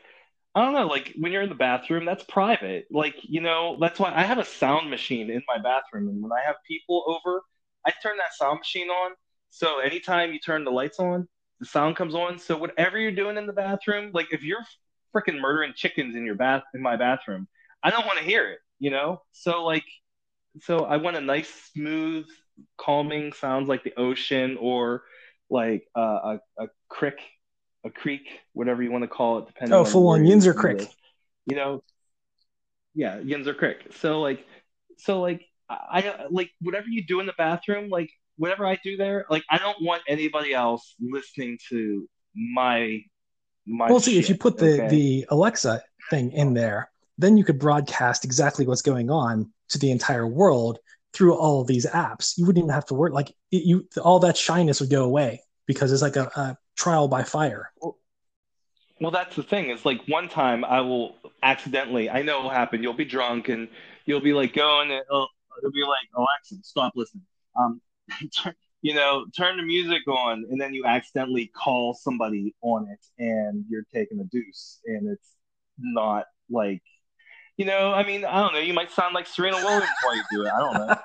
[0.55, 2.85] I don't know, like when you're in the bathroom, that's private.
[2.91, 6.07] Like, you know, that's why I have a sound machine in my bathroom.
[6.09, 7.41] And when I have people over,
[7.85, 9.13] I turn that sound machine on.
[9.49, 11.27] So anytime you turn the lights on,
[11.59, 12.37] the sound comes on.
[12.37, 14.63] So whatever you're doing in the bathroom, like if you're
[15.15, 17.47] freaking murdering chickens in your bath in my bathroom,
[17.83, 19.21] I don't want to hear it, you know?
[19.31, 19.85] So like
[20.61, 22.27] so I want a nice smooth
[22.77, 25.03] calming sounds like the ocean or
[25.49, 27.19] like uh, a, a crick
[27.83, 29.73] a creek, whatever you want to call it, depending.
[29.73, 30.87] Oh, full on Yinzer Creek.
[31.45, 31.83] You know,
[32.93, 33.77] yeah, Yinzer Creek.
[33.99, 34.45] So like,
[34.97, 39.25] so like, I like whatever you do in the bathroom, like whatever I do there,
[39.29, 43.01] like I don't want anybody else listening to my
[43.65, 43.89] my.
[43.89, 44.87] Well, see, if you put the okay?
[44.87, 46.53] the Alexa thing in oh.
[46.53, 50.79] there, then you could broadcast exactly what's going on to the entire world
[51.13, 52.37] through all of these apps.
[52.37, 53.11] You wouldn't even have to worry.
[53.11, 57.07] Like it, you, all that shyness would go away because it's like a, a trial
[57.07, 57.71] by fire.
[57.81, 57.97] Well,
[58.99, 59.69] well, that's the thing.
[59.69, 62.09] Is like one time I will accidentally.
[62.09, 62.81] I know it'll happen.
[62.81, 63.67] You'll be drunk and
[64.05, 64.91] you'll be like going.
[64.91, 65.27] And it'll,
[65.59, 67.25] it'll be like Alexa, stop listening.
[67.59, 67.81] Um,
[68.81, 73.65] you know, turn the music on, and then you accidentally call somebody on it, and
[73.69, 75.35] you're taking a deuce, and it's
[75.77, 76.81] not like
[77.57, 78.59] you know, I mean, I don't know.
[78.59, 80.51] You might sound like Serena Williams while you do it.
[80.51, 80.95] I don't know.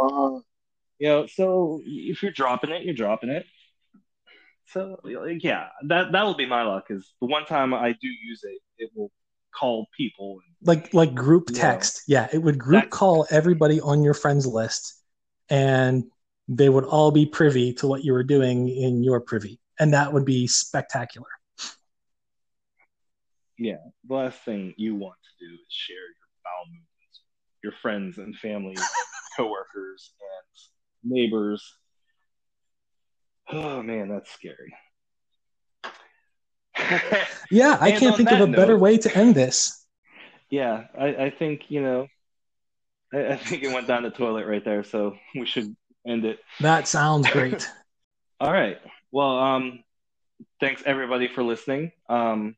[0.00, 0.40] uh,
[0.98, 3.46] you know, so if you're dropping it, you're dropping it.
[4.72, 6.86] So like, yeah, that that'll be my luck.
[6.90, 9.10] Is the one time I do use it, it will
[9.52, 10.40] call people.
[10.44, 12.08] And, like like group text.
[12.08, 15.02] Know, yeah, it would group call everybody on your friends list,
[15.48, 16.04] and
[16.46, 20.12] they would all be privy to what you were doing in your privy, and that
[20.12, 21.28] would be spectacular.
[23.58, 23.76] Yeah,
[24.08, 27.20] the last thing you want to do is share your bowel movements,
[27.62, 28.76] your friends and family,
[29.36, 31.62] coworkers, and neighbors.
[33.52, 34.74] Oh man, that's scary.
[37.50, 39.84] yeah, I can't think of a note, better way to end this.
[40.50, 42.06] Yeah, I, I think you know,
[43.12, 45.74] I, I, think it went down the toilet right there, so we should
[46.06, 46.38] end it.
[46.60, 47.68] That sounds great.
[48.40, 48.78] All right.
[49.12, 49.84] Well, um,
[50.60, 51.92] thanks everybody for listening.
[52.08, 52.56] Um,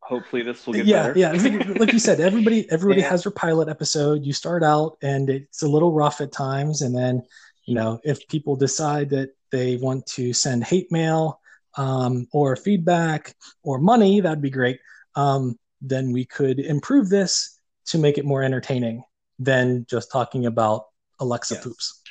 [0.00, 1.18] hopefully this will get yeah, better.
[1.18, 3.10] Yeah, like, like you said, everybody everybody yeah.
[3.10, 4.24] has their pilot episode.
[4.24, 7.22] You start out and it's a little rough at times, and then
[7.66, 11.40] you know if people decide that they want to send hate mail
[11.76, 14.80] um, or feedback or money, that'd be great.
[15.14, 19.04] Um, then we could improve this to make it more entertaining
[19.38, 20.86] than just talking about
[21.20, 21.64] Alexa yes.
[21.64, 22.02] poops.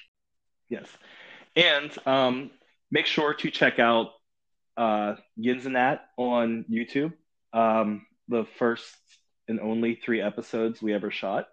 [0.70, 0.88] Yes.
[1.56, 2.52] And um,
[2.92, 4.12] make sure to check out
[4.78, 7.14] uh, Yinz N'at on YouTube.
[7.54, 8.86] Um, the first
[9.48, 11.48] and only three episodes we ever shot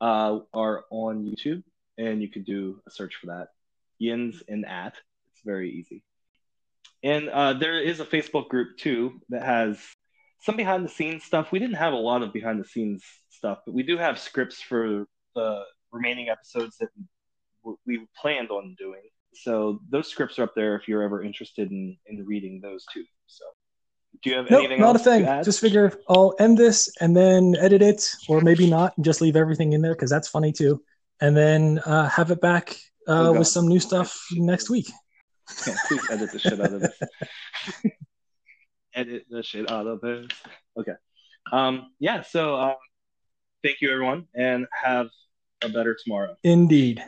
[0.00, 1.62] uh, are on YouTube,
[2.00, 3.48] and you could do a search for that.
[4.00, 4.94] Yinz N'at.
[5.32, 6.02] It's very easy.
[7.02, 9.78] And uh, there is a Facebook group too that has
[10.42, 11.52] some behind the scenes stuff.
[11.52, 14.60] We didn't have a lot of behind the scenes stuff, but we do have scripts
[14.60, 16.88] for the remaining episodes that
[17.62, 19.02] we, we planned on doing.
[19.34, 23.04] So those scripts are up there if you're ever interested in, in reading those too.
[23.26, 23.44] So
[24.22, 25.24] do you have nope, anything not a thing.
[25.44, 29.36] Just figure I'll end this and then edit it, or maybe not, and just leave
[29.36, 30.82] everything in there because that's funny too.
[31.20, 34.90] And then uh, have it back uh, oh, with some new stuff next week.
[35.66, 37.00] Yeah, please edit the shit out of this.
[38.94, 40.28] edit the shit out of this.
[40.78, 40.92] Okay.
[41.52, 42.74] Um, yeah, so uh,
[43.62, 45.08] thank you everyone and have
[45.62, 46.36] a better tomorrow.
[46.42, 47.02] Indeed.